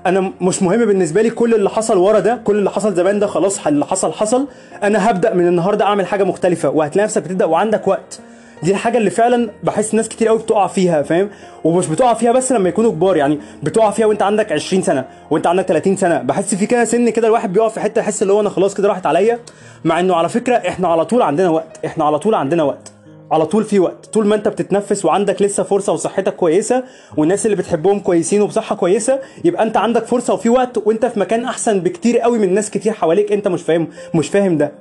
أنا 0.07 0.33
مش 0.41 0.63
مهم 0.63 0.85
بالنسبة 0.85 1.23
لي 1.23 1.31
كل 1.31 1.55
اللي 1.55 1.71
حصل 1.71 1.99
ورا 1.99 2.21
ده 2.21 2.41
كل 2.45 2.57
اللي 2.59 2.71
حصل 2.71 2.95
زمان 2.95 3.19
ده 3.19 3.27
خلاص 3.27 3.67
اللي 3.67 3.87
حصل 3.87 4.13
حصل. 4.13 4.49
أنا 4.83 5.11
هبدأ 5.11 5.35
من 5.35 5.47
النهارده 5.49 5.85
أعمل 5.85 6.07
حاجة 6.07 6.25
مختلفة 6.25 6.69
وهتلاقي 6.71 7.05
نفسك 7.05 7.23
بتبدأ 7.23 7.45
وعندك 7.45 7.89
وقت. 7.89 8.21
دي 8.63 8.71
الحاجة 8.71 8.99
اللي 8.99 9.11
فعلا 9.11 9.51
بحس 9.63 9.95
ناس 9.95 10.09
كتير 10.09 10.29
قوي 10.29 10.39
بتقع 10.39 10.67
فيها 10.67 11.03
فاهم؟ 11.03 11.31
ومش 11.65 11.87
بتقع 11.87 12.15
فيها 12.15 12.33
بس 12.33 12.53
لما 12.53 12.69
يكونوا 12.69 12.91
كبار 12.91 13.17
يعني 13.17 13.39
بتقع 13.63 13.91
فيها 13.91 14.07
وانت 14.07 14.23
عندك 14.23 14.53
20 14.53 14.83
سنة 14.83 15.05
وانت 15.31 15.47
عندك 15.47 15.65
30 15.65 15.97
سنة. 15.97 16.19
بحس 16.23 16.55
في 16.55 16.67
كده 16.67 16.85
سن 16.85 17.11
كده 17.11 17.27
الواحد 17.29 17.53
بيقع 17.53 17.69
في 17.69 17.81
حتة 17.81 17.99
يحس 17.99 18.23
اللي 18.23 18.33
هو 18.33 18.41
أنا 18.41 18.51
خلاص 18.51 18.75
كده 18.75 18.89
راحت 18.89 19.07
عليا. 19.07 19.39
مع 19.85 20.01
إنه 20.01 20.15
على 20.17 20.29
فكرة 20.29 20.55
إحنا 20.55 20.89
على 20.89 21.05
طول 21.05 21.23
عندنا 21.23 21.49
وقت 21.51 21.85
إحنا 21.85 22.05
على 22.05 22.19
طول 22.19 22.35
عندنا 22.35 22.63
وقت 22.63 22.93
على 23.33 23.47
طول 23.47 23.65
في 23.65 23.79
وقت. 23.79 24.07
طول 24.07 24.27
ما 24.27 24.35
أنت 24.35 24.49
بتتنفس 24.49 25.05
وعندك 25.05 25.43
لسه 25.43 25.63
فرصة 25.63 25.93
وصحتك 25.93 26.37
كويسة 26.37 26.85
والناس 27.17 27.47
اللي 27.47 27.57
بتحبهم 27.57 28.01
كويسين 28.01 28.43
وبصحة 28.43 28.77
كويسة 28.77 29.19
يبقى 29.45 29.63
أنت 29.63 29.77
عندك 29.77 30.05
فرصة 30.05 30.35
وفي 30.35 30.49
وقت 30.49 30.79
وأنت 30.79 31.07
في 31.07 31.21
مكان 31.21 31.45
أحسن 31.45 31.81
بكتير 31.81 32.19
قوي 32.19 32.39
من 32.39 32.55
ناس 32.55 32.71
كتير 32.71 32.93
حواليك 32.93 33.33
أنت 33.33 33.49
مش 33.49 33.63
فاهم 33.63 33.89
مش 34.15 34.29
فاهم 34.29 34.57
ده. 34.57 34.73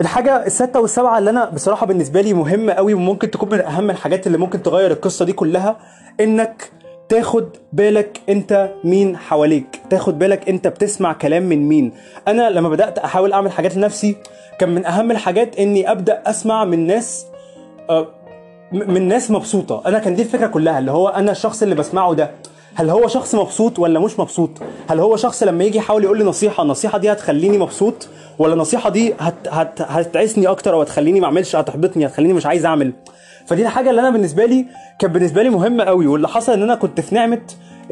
الحاجة 0.00 0.46
الستة 0.46 0.80
والسبعة 0.80 1.18
اللي 1.18 1.30
أنا 1.30 1.50
بصراحة 1.50 1.86
بالنسبة 1.86 2.20
لي 2.20 2.32
مهمة 2.34 2.72
قوي 2.72 2.94
وممكن 2.94 3.30
تكون 3.30 3.48
من 3.50 3.60
أهم 3.60 3.90
الحاجات 3.90 4.26
اللي 4.26 4.38
ممكن 4.38 4.62
تغير 4.62 4.90
القصة 4.90 5.24
دي 5.24 5.32
كلها 5.32 5.76
إنك 6.20 6.70
تاخد 7.08 7.48
بالك 7.72 8.20
أنت 8.28 8.70
مين 8.84 9.16
حواليك 9.16 9.80
تاخد 9.90 10.18
بالك 10.18 10.48
أنت 10.48 10.68
بتسمع 10.68 11.12
كلام 11.12 11.42
من 11.42 11.68
مين. 11.68 11.92
أنا 12.28 12.50
لما 12.50 12.68
بدأت 12.68 12.98
أحاول 12.98 13.32
أعمل 13.32 13.52
حاجات 13.52 13.76
لنفسي 13.76 14.16
كان 14.58 14.68
من 14.68 14.86
أهم 14.86 15.10
الحاجات 15.10 15.58
إني 15.58 15.90
أبدأ 15.90 16.22
أسمع 16.26 16.64
من 16.64 16.86
ناس 16.86 17.26
آه، 17.90 18.08
من 18.72 19.08
ناس 19.08 19.30
مبسوطة. 19.30 19.82
أنا 19.86 19.98
كان 19.98 20.14
دي 20.14 20.22
الفكرة 20.22 20.46
كلها 20.46 20.78
اللي 20.78 20.90
هو 20.90 21.08
أنا 21.08 21.32
الشخص 21.32 21.62
اللي 21.62 21.74
بسمعه 21.74 22.14
ده. 22.14 22.30
هل 22.80 22.90
هو 22.90 23.08
شخص 23.08 23.34
مبسوط 23.34 23.78
ولا 23.78 24.00
مش 24.00 24.20
مبسوط؟ 24.20 24.50
هل 24.90 25.00
هو 25.00 25.16
شخص 25.16 25.42
لما 25.42 25.64
يجي 25.64 25.78
يحاول 25.78 26.04
يقول 26.04 26.18
لي 26.18 26.24
نصيحة 26.24 26.62
النصيحة 26.62 26.98
دي 26.98 27.12
هتخليني 27.12 27.58
مبسوط؟ 27.58 28.08
ولا 28.38 28.54
النصيحة 28.54 28.90
دي 28.90 29.14
هت... 29.18 29.48
هت... 29.48 29.82
هتعسني 29.82 30.46
أكتر 30.46 30.74
أو 30.74 30.80
هتخليني 30.80 31.20
ما 31.20 31.26
أعملش 31.26 31.56
هتحبطني 31.56 32.06
هتخليني 32.06 32.32
مش 32.32 32.46
عايز 32.46 32.66
أعمل؟ 32.66 32.92
فدي 33.46 33.62
الحاجة 33.62 33.90
اللي 33.90 34.00
أنا 34.00 34.10
بالنسبة 34.10 34.44
لي 34.44 34.66
كانت 34.98 35.14
بالنسبة 35.14 35.42
لي 35.42 35.50
مهمة 35.50 35.84
قوي 35.84 36.06
واللي 36.06 36.28
حصل 36.28 36.52
إن 36.52 36.62
أنا 36.62 36.74
كنت 36.74 37.00
في 37.00 37.14
نعمة 37.14 37.40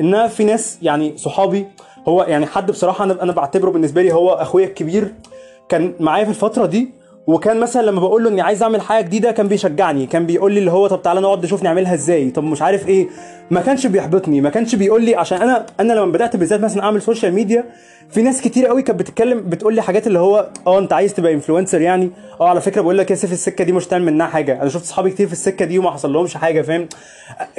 إن 0.00 0.14
أنا 0.14 0.28
في 0.28 0.44
ناس 0.44 0.78
يعني 0.82 1.18
صحابي 1.18 1.66
هو 2.08 2.22
يعني 2.22 2.46
حد 2.46 2.70
بصراحة 2.70 3.04
أنا 3.04 3.22
أنا 3.22 3.32
بعتبره 3.32 3.70
بالنسبة 3.70 4.02
لي 4.02 4.12
هو 4.12 4.30
أخويا 4.30 4.66
الكبير 4.66 5.14
كان 5.68 5.94
معايا 6.00 6.24
في 6.24 6.30
الفترة 6.30 6.66
دي 6.66 6.88
وكان 7.28 7.60
مثلا 7.60 7.82
لما 7.82 8.00
بقول 8.00 8.24
له 8.24 8.30
إني 8.30 8.40
عايز 8.40 8.62
أعمل 8.62 8.80
حاجة 8.80 9.04
جديدة 9.04 9.30
كان 9.30 9.48
بيشجعني 9.48 10.06
كان 10.06 10.26
بيقول 10.26 10.52
لي 10.52 10.58
اللي 10.58 10.70
هو 10.70 10.86
طب 10.86 11.02
تعالى 11.02 11.20
نقعد 11.20 11.44
نشوف 11.44 11.62
نعملها 11.62 11.94
إزاي 11.94 12.30
طب 12.30 12.44
مش 12.44 12.62
عارف 12.62 12.88
إيه. 12.88 13.08
ما 13.50 13.60
كانش 13.60 13.86
بيحبطني 13.86 14.40
ما 14.40 14.50
كانش 14.50 14.74
بيقول 14.74 15.04
لي 15.04 15.14
عشان 15.14 15.42
أنا 15.42 15.66
أنا 15.80 15.92
لما 15.92 16.12
بدأت 16.12 16.36
بالذات 16.36 16.60
مثلا 16.60 16.82
أعمل 16.82 17.02
social 17.02 17.32
media 17.34 17.64
في 18.10 18.22
ناس 18.22 18.40
كتير 18.40 18.66
قوي 18.66 18.82
كانت 18.82 19.00
بتتكلم 19.00 19.40
بتقول 19.40 19.74
لي 19.74 19.82
حاجات 19.82 20.06
اللي 20.06 20.18
هو 20.18 20.48
آه 20.66 20.78
أنت 20.78 20.92
عايز 20.92 21.14
تبقى 21.14 21.34
influencer 21.34 21.80
يعني. 21.80 22.10
آه 22.40 22.48
على 22.48 22.60
فكرة 22.60 22.80
بقول 22.80 22.98
لك 22.98 23.10
يا 23.10 23.16
سيف 23.16 23.32
السكة 23.32 23.64
دي 23.64 23.72
مش 23.72 23.86
تعمل 23.86 24.12
منها 24.12 24.26
حاجة. 24.26 24.62
أنا 24.62 24.68
شفت 24.70 24.84
صحابي 24.84 25.10
كتير 25.10 25.26
في 25.26 25.32
السكة 25.32 25.64
دي 25.64 25.78
وما 25.78 25.90
حصل 25.90 26.12
لهمش 26.12 26.34
حاجة 26.36 26.62
فاهم؟ 26.62 26.88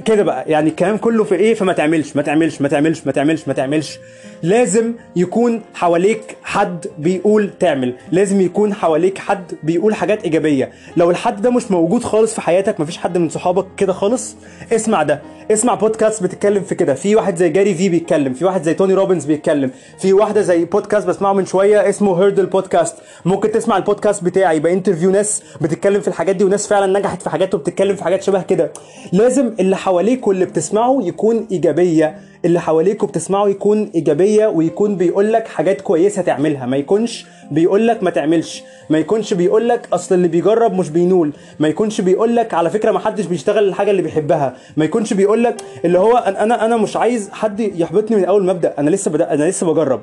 كده 0.06 0.24
بقى 0.24 0.44
يعني 0.48 0.70
الكلام 0.70 0.98
كله 0.98 1.24
في 1.24 1.36
إيه؟ 1.36 1.54
فما 1.54 1.74
تعملش 1.74 2.16
ما 2.16 2.22
تعملش 2.22 2.62
ما 2.62 2.68
تعملش 2.68 3.02
ما 3.06 3.12
تعملش 3.12 3.48
ما 3.48 3.54
تعملش. 3.54 4.00
لازم 4.44 4.94
يكون 5.16 5.62
حواليك 5.74 6.38
حد 6.44 6.86
بيقول 6.98 7.50
تعمل. 7.60 7.94
لازم 8.12 8.42
يكون 8.42 8.74
حواليك 8.74 9.18
حد 9.18 9.54
بيقول 9.64 9.96
حاجات 9.96 10.24
إيجابية. 10.24 10.72
لو 10.98 11.12
الحد 11.12 11.42
ده 11.42 11.50
مش 11.50 11.72
موجود 11.72 12.04
خالص 12.04 12.34
في 12.34 12.42
حياتك 12.42 12.80
مفيش 12.80 12.98
حد 12.98 13.18
من 13.18 13.30
صحابك 13.30 13.66
كده 13.78 13.94
خالص 13.94 14.36
اسمع 14.74 15.04
ده. 15.04 15.22
اسمع 15.52 15.74
بودكاست 15.76 16.24
بتتكلم 16.24 16.64
في 16.64 16.76
كده. 16.76 16.94
في 16.94 17.16
واحد 17.16 17.36
زي 17.36 17.50
Gary 17.50 17.76
Vee 17.76 17.90
بيتكلم 17.90 18.34
في 18.34 18.46
واحد 18.46 18.64
زي 18.64 18.74
توني 18.74 18.94
روبنز 18.94 19.26
بيتكلم 19.26 19.72
في 20.00 20.14
واحدة 20.14 20.42
زي 20.42 20.66
بودكاست 20.66 21.08
بسمعه 21.08 21.34
من 21.34 21.46
شوية 21.46 21.90
اسمه 21.90 22.22
Hurdle 22.24 22.46
بودكاست 22.46 22.96
ممكن 23.26 23.52
تسمع 23.52 23.78
البودكاست 23.78 24.24
بتاعي. 24.24 24.60
يبقى 24.70 24.78
interview 24.78 25.12
ناس 25.12 25.44
بتتكلم 25.62 26.02
في 26.02 26.08
الحاجات 26.08 26.36
دي 26.36 26.44
وناس 26.44 26.68
فعلا 26.68 27.00
نجحت 27.00 27.22
في 27.22 27.30
حاجات 27.30 27.56
وبتتكلم 27.56 27.96
في 27.96 28.04
حاجات 28.04 28.24
شبه 28.24 28.42
كده. 28.42 28.72
لازم 29.12 29.54
اللي 29.60 29.78
حواليك 29.78 30.28
واللي 30.28 30.46
بتسمعه 30.46 31.00
يكون 31.02 31.48
إيجابية. 31.52 32.16
اللي 32.46 32.62
حواليك 32.62 33.04
وبتسمعه 33.04 33.48
يكون 33.48 33.92
إيجابية 33.96 34.48
ويكون 34.48 34.96
بيقول 34.96 35.34
لك 35.34 35.48
حاجات 35.48 35.82
كويسة 35.82 36.22
تعملها. 36.22 36.66
ما 36.66 36.78
يكونش 36.78 37.26
بيقول 37.52 37.88
لك 37.88 38.04
ما 38.04 38.10
تعملش. 38.10 38.64
ما 38.90 38.98
يكونش 38.98 39.34
بيقول 39.34 39.70
لك 39.70 39.88
أصل 39.94 40.16
اللي 40.16 40.28
بيجرب 40.28 40.74
مش 40.74 40.90
بينول. 40.90 41.32
ما 41.60 41.68
يكونش 41.68 42.02
بيقول 42.02 42.36
لك 42.36 42.54
على 42.54 42.70
فكرة 42.70 42.92
ما 42.92 43.00
حدش 43.00 43.26
بيشتغل 43.26 43.68
الحاجة 43.68 43.92
اللي 43.92 44.02
بيحبها. 44.02 44.56
ما 44.78 44.86
يكونش 44.86 45.14
بيقول 45.14 45.44
لك 45.44 45.56
اللي 45.86 46.00
هو 46.00 46.18
أنا 46.18 46.66
أنا 46.66 46.78
مش 46.78 46.98
عايز 46.98 47.30
حد 47.32 47.60
يحبطني 47.60 48.18
من 48.18 48.26
أول 48.26 48.46
مبدا 48.46 48.74
أنا 48.80 48.90
لسه 48.90 49.12
بدأ 49.12 49.34
أنا 49.34 49.44
لسه 49.44 49.68
بجرب. 49.74 50.02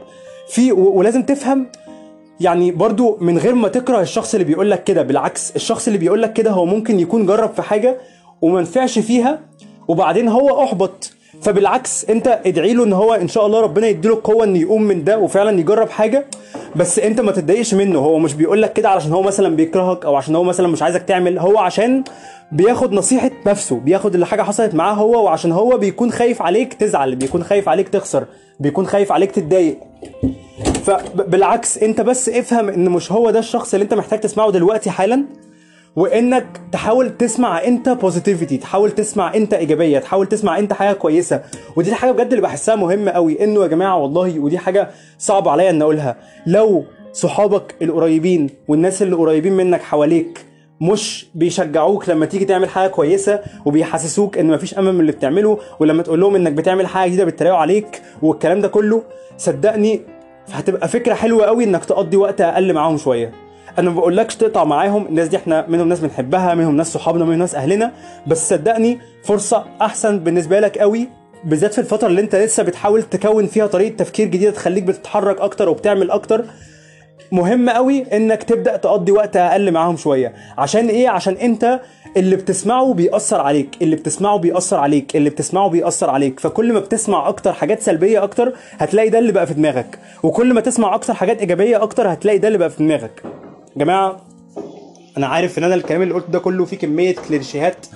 في 0.48 0.72
ولازم 0.72 1.22
تفهم 1.22 1.66
يعني 2.40 2.70
برضو 2.70 3.16
من 3.20 3.38
غير 3.38 3.54
ما 3.54 3.68
تكره 3.68 4.00
الشخص 4.00 4.34
اللي 4.34 4.44
بيقول 4.44 4.70
لك 4.70 4.84
كده 4.84 5.02
بالعكس 5.02 5.56
الشخص 5.56 5.86
اللي 5.86 5.98
بيقول 5.98 6.22
لك 6.22 6.32
كده 6.32 6.50
هو 6.50 6.64
ممكن 6.64 7.00
يكون 7.00 7.26
جرب 7.26 7.52
في 7.54 7.62
حاجة 7.62 7.96
وما 8.42 8.60
نفعش 8.60 8.98
فيها 8.98 9.38
وبعدين 9.88 10.28
هو 10.28 10.62
أحبط. 10.64 11.12
فبالعكس 11.42 12.04
أنت 12.10 12.40
ادعي 12.46 12.72
له 12.72 12.84
إن 12.84 12.92
هو 12.92 13.14
إن 13.14 13.28
شاء 13.28 13.46
الله 13.46 13.60
ربنا 13.60 13.86
يديله 13.86 14.14
القوه 14.14 14.44
ان 14.44 14.56
يقوم 14.56 14.82
من 14.82 15.04
ده 15.04 15.18
وفعلا 15.18 15.60
يجرب 15.60 15.88
حاجة 15.90 16.26
بس 16.76 16.98
أنت 16.98 17.20
ما 17.20 17.32
تتضايقش 17.32 17.74
منه. 17.74 17.98
هو 17.98 18.18
مش 18.18 18.34
بيقول 18.34 18.62
لك 18.62 18.72
كده 18.72 18.88
علشان 18.88 19.12
هو 19.12 19.22
مثلا 19.22 19.56
بيكرهك 19.56 20.04
أو 20.04 20.16
عشان 20.16 20.36
هو 20.36 20.42
مثلا 20.42 20.68
مش 20.68 20.82
عايزك 20.82 21.02
تعمل 21.02 21.38
هو 21.38 21.58
عشان 21.58 22.04
بياخد 22.52 22.92
نصيحة 22.92 23.30
نفسه 23.46 23.76
بياخد 23.76 24.14
اللي 24.14 24.26
حاجة 24.26 24.42
حصلت 24.42 24.74
معاه 24.74 24.94
هو 24.94 25.24
وعشان 25.24 25.52
هو 25.52 25.78
بيكون 25.78 26.12
خايف 26.12 26.42
عليك 26.42 26.74
تزعل 26.74 27.14
بيكون 27.16 27.44
خايف 27.44 27.68
عليك 27.68 27.88
تخسر 27.88 28.24
بيكون 28.60 28.86
خايف 28.86 29.12
عليك 29.12 29.30
تتضايق. 29.30 29.78
فبالعكس 30.86 31.78
انت 31.78 32.00
بس 32.00 32.28
افهم 32.28 32.68
ان 32.68 32.88
مش 32.90 33.12
هو 33.12 33.30
ده 33.30 33.38
الشخص 33.38 33.74
اللي 33.74 33.84
انت 33.84 33.94
محتاج 33.94 34.20
تسمعه 34.20 34.50
دلوقتي 34.50 34.90
حالا 34.90 35.24
وانك 35.96 36.46
تحاول 36.72 37.16
تسمع 37.16 37.64
انت 37.64 37.88
بوزيتيفيتي 37.88 38.56
تحاول 38.56 38.90
تسمع 38.90 39.34
انت 39.34 39.54
إيجابية 39.54 39.98
تحاول 39.98 40.26
تسمع 40.26 40.58
انت 40.58 40.72
حاجة 40.72 40.92
كويسة. 40.92 41.42
ودي 41.76 41.90
الحاجة 41.90 42.10
بجد 42.12 42.28
اللي 42.30 42.40
بحسها 42.40 42.74
مهمة 42.76 43.10
قوي 43.10 43.44
انه 43.44 43.62
يا 43.62 43.66
جماعة 43.66 43.96
والله 43.96 44.38
ودي 44.38 44.58
حاجة 44.58 44.90
صعب 45.18 45.48
عليا 45.48 45.70
ان 45.70 45.82
اقولها. 45.82 46.16
لو 46.46 46.84
صحابك 47.12 47.74
القريبين 47.82 48.50
والناس 48.68 49.02
اللي 49.02 49.16
قريبين 49.16 49.52
منك 49.52 49.82
حواليك 49.82 50.44
مش 50.80 51.26
بيشجعوك 51.34 52.08
لما 52.08 52.26
تيجي 52.26 52.44
تعمل 52.44 52.68
حاجة 52.68 52.88
كويسة 52.88 53.40
وبيحسسوك 53.64 54.38
ان 54.38 54.46
مفيش 54.46 54.78
أمل 54.78 54.92
من 54.92 55.00
اللي 55.00 55.12
بتعمله 55.12 55.58
ولما 55.80 56.02
تقول 56.02 56.20
لهم 56.20 56.34
انك 56.34 56.52
بتعمل 56.52 56.86
حاجة 56.86 57.08
جديدة 57.08 57.24
بيتريقوا 57.24 57.58
عليك 57.58 58.02
والكلام 58.22 58.60
ده 58.60 58.68
كله 58.68 59.02
صدقني 59.38 60.00
هتبقى 60.52 60.88
فكرة 60.88 61.14
حلوة 61.14 61.46
قوي 61.46 61.64
إنك 61.64 61.84
تقضي 61.84 62.16
وقت 62.16 62.40
أقل 62.40 62.72
معاهم 62.72 62.96
شوية. 62.96 63.32
أنا 63.78 63.90
ما 63.90 63.96
بقولكش 63.96 64.36
تقطع 64.36 64.64
معاهم 64.64 65.06
الناس 65.06 65.28
دي 65.28 65.36
إحنا 65.36 65.66
منهم 65.68 65.88
ناس 65.88 66.00
بنحبها 66.00 66.54
منهم 66.54 66.76
ناس 66.76 66.92
صحابنا 66.92 67.24
منهم 67.24 67.38
ناس 67.38 67.54
أهلنا 67.54 67.92
بس 68.26 68.48
صدقني 68.48 68.98
فرصة 69.24 69.64
أحسن 69.82 70.18
بالنسبة 70.18 70.60
لك 70.60 70.78
قوي 70.78 71.08
بالذات 71.44 71.72
في 71.72 71.78
الفترة 71.80 72.08
اللي 72.08 72.20
أنت 72.20 72.34
لسه 72.36 72.62
بتحاول 72.62 73.02
تكون 73.02 73.46
فيها 73.46 73.66
طريقة 73.66 73.96
تفكير 73.96 74.26
جديدة 74.26 74.50
تخليك 74.50 74.84
بتتحرك 74.84 75.40
أكتر 75.40 75.68
وبتعمل 75.68 76.10
أكتر. 76.10 76.44
مهم 77.32 77.70
قوي 77.70 78.16
انك 78.16 78.42
تبدأ 78.42 78.76
تقضي 78.76 79.12
وقت 79.12 79.36
أقل 79.36 79.72
معاهم 79.72 79.96
شوية. 79.96 80.32
عشان 80.58 80.88
إيه؟ 80.88 81.08
عشان 81.08 81.34
انت 81.34 81.80
اللي 82.16 82.36
بتسمعه 82.36 82.94
بيأثر 82.94 83.40
عليك. 83.40 83.68
اللي 83.82 83.96
بتسمعه 83.96 84.36
بيأثر 84.38 84.76
عليك. 84.76 85.16
اللي 85.16 85.30
بتسمعه 85.30 85.68
بيأثر 85.68 86.10
عليك. 86.10 86.40
فكل 86.40 86.72
ما 86.72 86.80
بتسمع 86.80 87.28
أكتر 87.28 87.52
حاجات 87.52 87.82
سلبية 87.82 88.22
أكتر 88.22 88.52
هتلاقي 88.78 89.08
ده 89.08 89.18
اللي 89.18 89.32
بقى 89.32 89.46
في 89.46 89.54
دماغك. 89.54 89.98
وكل 90.22 90.54
ما 90.54 90.60
تسمع 90.60 90.94
أكتر 90.94 91.14
حاجات 91.14 91.40
ايجابية 91.40 91.82
أكتر 91.82 92.12
هتلاقي 92.12 92.38
ده 92.38 92.48
اللي 92.48 92.58
بقى 92.58 92.70
في 92.70 92.78
دماغك. 92.78 93.22
يا 93.76 93.80
جماعة 93.84 94.16
أنا 95.18 95.26
عارف 95.26 95.58
ان 95.58 95.64
أنا 95.64 95.74
الكلام 95.74 96.02
اللي 96.02 96.14
قلته 96.14 96.28
ده 96.32 96.38
كله 96.38 96.64
فيه 96.64 96.78
كمية 96.78 97.14
كليشيهات 97.28 97.86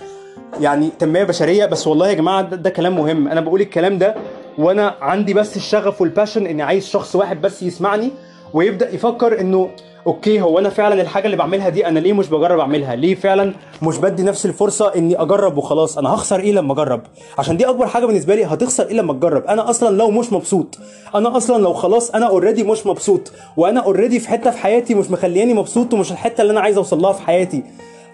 يعني 0.60 0.88
تنمية 0.98 1.24
بشرية 1.24 1.66
بس 1.66 1.86
والله 1.86 2.08
يا 2.08 2.14
جماعة 2.14 2.42
ده, 2.42 2.56
ده 2.56 2.70
كلام 2.70 2.96
مهم. 2.96 3.28
أنا 3.28 3.40
بقول 3.40 3.60
الكلام 3.60 3.98
ده 3.98 4.14
وأنا 4.58 4.94
عندي 5.00 5.34
بس 5.34 5.56
الشغف 5.56 6.00
وال 6.00 6.11
passion 6.11 6.46
اني 6.46 6.62
عايز 6.62 6.86
شخص 6.88 7.16
واحد 7.16 7.40
بس 7.40 7.62
يسمعني. 7.62 8.10
ويبدأ 8.54 8.94
يفكر 8.94 9.40
إنه 9.40 9.70
okay 10.06 10.40
هو 10.40 10.58
أنا 10.58 10.68
فعلا 10.68 11.02
الحاجة 11.02 11.26
اللي 11.26 11.36
بعملها 11.36 11.68
دي 11.68 11.86
أنا 11.86 11.98
ليه 11.98 12.12
مش 12.12 12.28
بجرب 12.28 12.58
أعملها؟ 12.58 12.94
ليه 12.96 13.14
فعلا 13.14 13.54
مش 13.82 13.96
بدي 13.98 14.22
نفسي 14.22 14.48
الفرصة 14.48 14.94
إني 14.96 15.22
أجرب 15.22 15.56
وخلاص؟ 15.56 15.98
أنا 15.98 16.14
هخسر 16.14 16.40
إيه 16.40 16.52
لما 16.52 16.72
أجرب؟ 16.72 17.00
عشان 17.38 17.56
دي 17.56 17.66
أكبر 17.68 17.86
حاجة 17.86 18.06
بالنسبة 18.06 18.34
لي 18.34 18.44
هتخسر 18.44 18.86
إيه 18.86 18.94
لما 18.94 19.12
تجرب؟ 19.12 19.44
أنا 19.44 19.70
أصلا 19.70 19.96
لو 19.96 20.10
مش 20.10 20.32
مبسوط 20.32 20.78
أنا 21.14 21.36
أصلا 21.36 21.62
لو 21.62 21.72
خلاص 21.72 22.10
أنا 22.10 22.26
already 22.28 22.62
مش 22.62 22.86
مبسوط 22.86 23.32
وأنا 23.56 23.80
already 23.80 24.20
في 24.20 24.28
حتة 24.28 24.50
في 24.50 24.58
حياتي 24.58 24.94
مش 24.94 25.10
مخلياني 25.10 25.54
مبسوط 25.54 25.94
ومش 25.94 26.12
الحتة 26.12 26.40
اللي 26.42 26.50
أنا 26.52 26.60
عايز 26.60 26.76
أوصل 26.76 27.02
لها 27.02 27.12
في 27.12 27.22
حياتي 27.22 27.62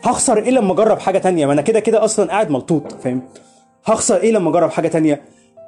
هخسر 0.03 0.39
إيه 0.39 0.51
لما 0.51 0.73
أجرب 0.73 0.99
حاجة 0.99 1.19
تانية؟ 1.19 1.47
ما 1.47 1.53
أنا 1.53 1.63
كده 1.63 1.81
كده 1.81 2.05
أصلا 2.05 2.31
قاعد 2.31 2.51
ملطوط 2.51 2.93
فاهم؟ 3.05 3.23
هخسر 3.85 4.17
إيه 4.17 4.33
لما 4.33 4.51
أجرب 4.51 4.71
حاجة 4.71 4.89
تانية؟ 4.89 5.23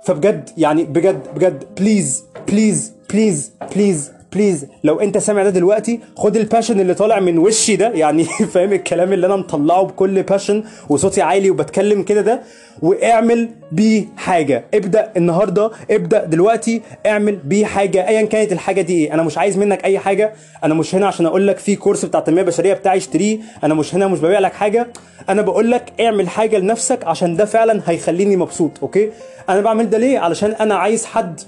فبجد 0.05 0.51
يعني 0.57 0.85
بجد 0.85 1.21
بجد 1.35 1.65
please 1.81 2.25
please 2.49 2.93
please 3.13 3.53
please 3.75 4.13
please 4.39 4.67
لو 4.85 5.01
انت 5.01 5.19
سامع 5.19 5.43
ده 5.43 5.51
دلوقتي 5.51 6.01
خد 6.17 6.37
ال 6.37 6.42
passion 6.42 6.81
اللي 6.81 6.95
طالع 6.95 7.21
من 7.21 7.39
وشي 7.39 7.77
ده 7.77 7.89
يعني 7.89 8.25
فاهم 8.55 8.73
الكلام 8.73 9.13
اللي 9.13 9.27
أنا 9.27 9.37
مطلعه 9.37 9.83
بكل 9.83 10.23
passion 10.23 10.65
وصوتي 10.89 11.23
عالي 11.23 11.51
وبتكلم 11.51 12.03
كده 12.03 12.21
ده 12.21 12.41
واعمل 12.83 13.49
بيه 13.73 14.05
حاجة. 14.17 14.65
ابدأ 14.75 15.13
النهارده 15.17 15.71
ابدأ 15.91 16.25
دلوقتي 16.25 16.83
اعمل 17.07 17.37
بيه 17.37 17.65
حاجة. 17.67 18.09
ايا 18.09 18.23
كانت 18.23 18.53
الحاجة 18.53 18.81
دي 18.81 18.95
إيه؟ 18.95 19.15
أنا 19.15 19.23
مش 19.23 19.39
عايز 19.39 19.59
منك 19.59 19.85
أي 19.85 19.99
حاجة. 19.99 20.33
أنا 20.65 20.75
مش 20.75 20.95
هنا 20.95 21.07
عشان 21.07 21.27
أقول 21.27 21.47
لك 21.47 21.59
في 21.59 21.77
كورس 21.77 22.05
بتاع 22.05 22.21
التنمية 22.21 22.41
البشرية 22.41 22.75
بتاعي 22.75 22.97
اشتريه. 22.97 23.39
أنا 23.65 23.75
مش 23.75 23.95
هنا 23.95 24.09
مش 24.09 24.19
ببيع 24.21 24.39
لك 24.39 24.53
حاجة. 24.53 24.87
أنا 25.29 25.43
بقول 25.43 25.71
لك 25.71 25.93
اعمل 26.01 26.29
حاجة 26.29 26.59
لنفسك 26.59 27.05
عشان 27.05 27.37
ده 27.37 27.45
فعلا 27.45 27.83
هيخليني 27.87 28.37
مبسوط 28.37 28.71
okay؟ 28.83 29.11
أنا 29.49 29.61
بعمل 29.61 29.91
ده 29.91 29.99
ليه؟ 29.99 30.19
علشان 30.19 30.51
أنا 30.51 30.75
عايز 30.75 31.05
حد 31.05 31.41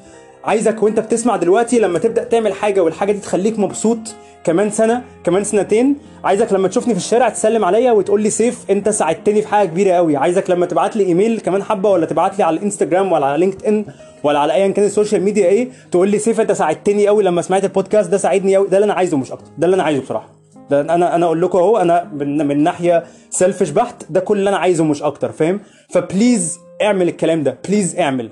عايزك 0.45 0.83
وانت 0.83 1.01
بتسمع 1.01 1.37
دلوقتي 1.37 1.79
لما 1.79 1.99
تبدأ 1.99 2.25
تعمل 2.25 2.53
حاجة 2.53 2.81
والحاجة 2.81 3.13
دي 3.13 3.19
تخليك 3.19 3.59
مبسوط 3.59 3.99
كمان 4.45 4.71
سنة 4.71 5.03
كمان 5.25 5.45
سنتين 5.45 5.97
عايزك 6.25 6.53
لما 6.53 6.69
تشوفني 6.69 6.95
في 6.95 7.01
الشارع 7.01 7.29
تسلم 7.29 7.65
عليا 7.65 7.93
وتقول 7.93 8.23
لي 8.23 8.31
سيف 8.31 8.71
انت 8.71 8.89
ساعدتني 8.89 9.43
في 9.43 9.49
حاجة 9.49 9.69
كبيرة 9.69 9.93
قوي. 9.93 10.17
عايزك 10.17 10.51
لما 10.51 10.67
تبعت 10.67 10.97
لي 10.97 11.05
إيميل 11.05 11.41
كمان 11.41 11.63
حبة 11.63 11.91
ولا 11.91 12.07
تبعت 12.07 12.39
لي 12.39 12.45
على 12.45 12.57
الإنستجرام 12.57 13.13
ولا 13.13 13.27
على 13.27 13.39
لينكد 13.39 13.65
ان 13.65 13.85
ولا 14.25 14.39
على 14.39 14.53
ايا 14.53 14.69
كان 14.69 14.85
ال 14.85 14.90
social 14.90 15.23
media 15.23 15.47
إيه 15.47 15.69
تقول 15.91 16.09
لي 16.09 16.19
سيف 16.19 16.41
انت 16.41 16.53
ساعدتني 16.53 17.07
قوي 17.09 17.23
لما 17.25 17.43
سمعت 17.43 17.65
البودكاست 17.65 18.11
ده 18.11 18.17
ساعدني 18.17 18.57
قوي. 18.57 18.69
ده 18.69 18.77
اللي 18.77 18.85
أنا 18.85 18.95
عايزه 18.95 19.17
مش 19.17 19.33
أكتر. 19.33 19.51
ده 19.59 19.65
اللي 19.67 19.75
أنا 19.75 19.83
عايزه 19.83 20.03
بصراحة. 20.03 20.29
ده 20.71 20.81
أنا 20.81 21.15
أنا 21.15 21.27
أقول 21.27 21.43
لكم 21.43 21.59
أهو 21.59 21.77
أنا 21.77 22.11
من, 22.15 22.47
من 22.47 22.63
ناحية 22.63 23.05
selfish 23.31 23.71
بحت 23.71 24.03
ده 24.11 24.21
كل 24.21 24.39
اللي 24.39 24.51
أنا 24.51 24.59
عايزه 24.59 24.85
مش 24.85 25.03
أكتر 25.03 25.33
فاهم؟ 25.33 25.61
ف 25.91 26.01
please 26.01 26.59
اعمل 26.83 27.09
الكلام 27.09 27.43
ده. 27.43 27.59
please 27.69 27.97
اعمل. 27.97 28.31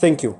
thank 0.00 0.24
you 0.24 0.34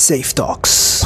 Seif 0.00 0.32
Talks 0.32 1.04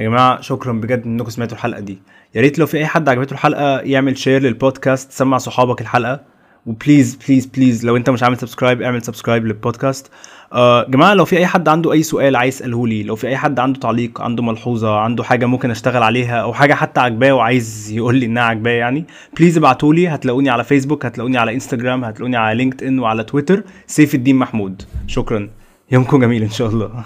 يا 0.00 0.08
جماعة 0.08 0.40
شكرا 0.40 0.72
بجد 0.72 1.02
إنكم 1.06 1.30
سمعتوا 1.30 1.56
الحلقة 1.56 1.80
دي. 1.80 1.98
يا 2.34 2.40
ريت 2.40 2.58
لو 2.58 2.66
في 2.66 2.78
أي 2.78 2.86
حد 2.86 3.08
عجبته 3.08 3.32
الحلقة 3.32 3.80
يعمل 3.80 4.18
share 4.18 4.42
للبودكاست 4.42 5.12
سمع 5.12 5.38
صحابك 5.38 5.80
الحلقة. 5.80 6.20
و 6.66 6.73
please 6.73 7.18
please 7.26 7.46
please 7.46 7.86
لو 7.86 7.96
أنت 7.96 8.10
مش 8.10 8.22
عامل 8.22 8.36
subscribe 8.36 8.82
اعمل 8.82 9.02
subscribe 9.02 9.46
للبودكاست 9.46 10.10
آه 10.52 10.86
جماعة 10.88 11.14
لو 11.14 11.24
في 11.24 11.36
أي 11.36 11.46
حد 11.46 11.68
عنده 11.68 11.92
أي 11.92 12.02
سؤال 12.02 12.36
عايز 12.36 12.54
يسأله 12.54 12.86
لي 12.86 13.02
لو 13.02 13.16
في 13.16 13.28
أي 13.28 13.36
حد 13.36 13.58
عنده 13.58 13.80
تعليق 13.80 14.20
عنده 14.20 14.42
ملحوظة 14.42 14.98
عنده 14.98 15.24
حاجة 15.24 15.46
ممكن 15.46 15.70
أشتغل 15.70 16.02
عليها 16.02 16.36
أو 16.36 16.52
حاجة 16.52 16.74
حتى 16.74 17.00
عجباه 17.00 17.32
وعايز 17.32 17.90
يقول 17.90 18.16
لي 18.16 18.26
إنها 18.26 18.42
عجباه 18.42 18.70
يعني 18.70 19.04
please 19.38 19.58
ابعتوا 19.58 19.94
لي. 19.94 20.08
هتلاقوني 20.08 20.50
على 20.50 20.64
فيسبوك 20.64 21.06
هتلاقوني 21.06 21.38
على 21.38 21.54
انستجرام 21.54 22.04
هتلاقوني 22.04 22.36
على 22.36 22.58
لينكد 22.58 22.82
ان 22.82 22.98
وعلى 22.98 23.24
تويتر 23.24 23.62
سيف 23.86 24.14
الدين 24.14 24.36
محمود. 24.36 24.82
شكرا. 25.06 25.50
يومكم 25.90 26.20
جميل 26.20 26.42
إن 26.42 26.50
شاء 26.50 26.68
الله. 26.68 27.04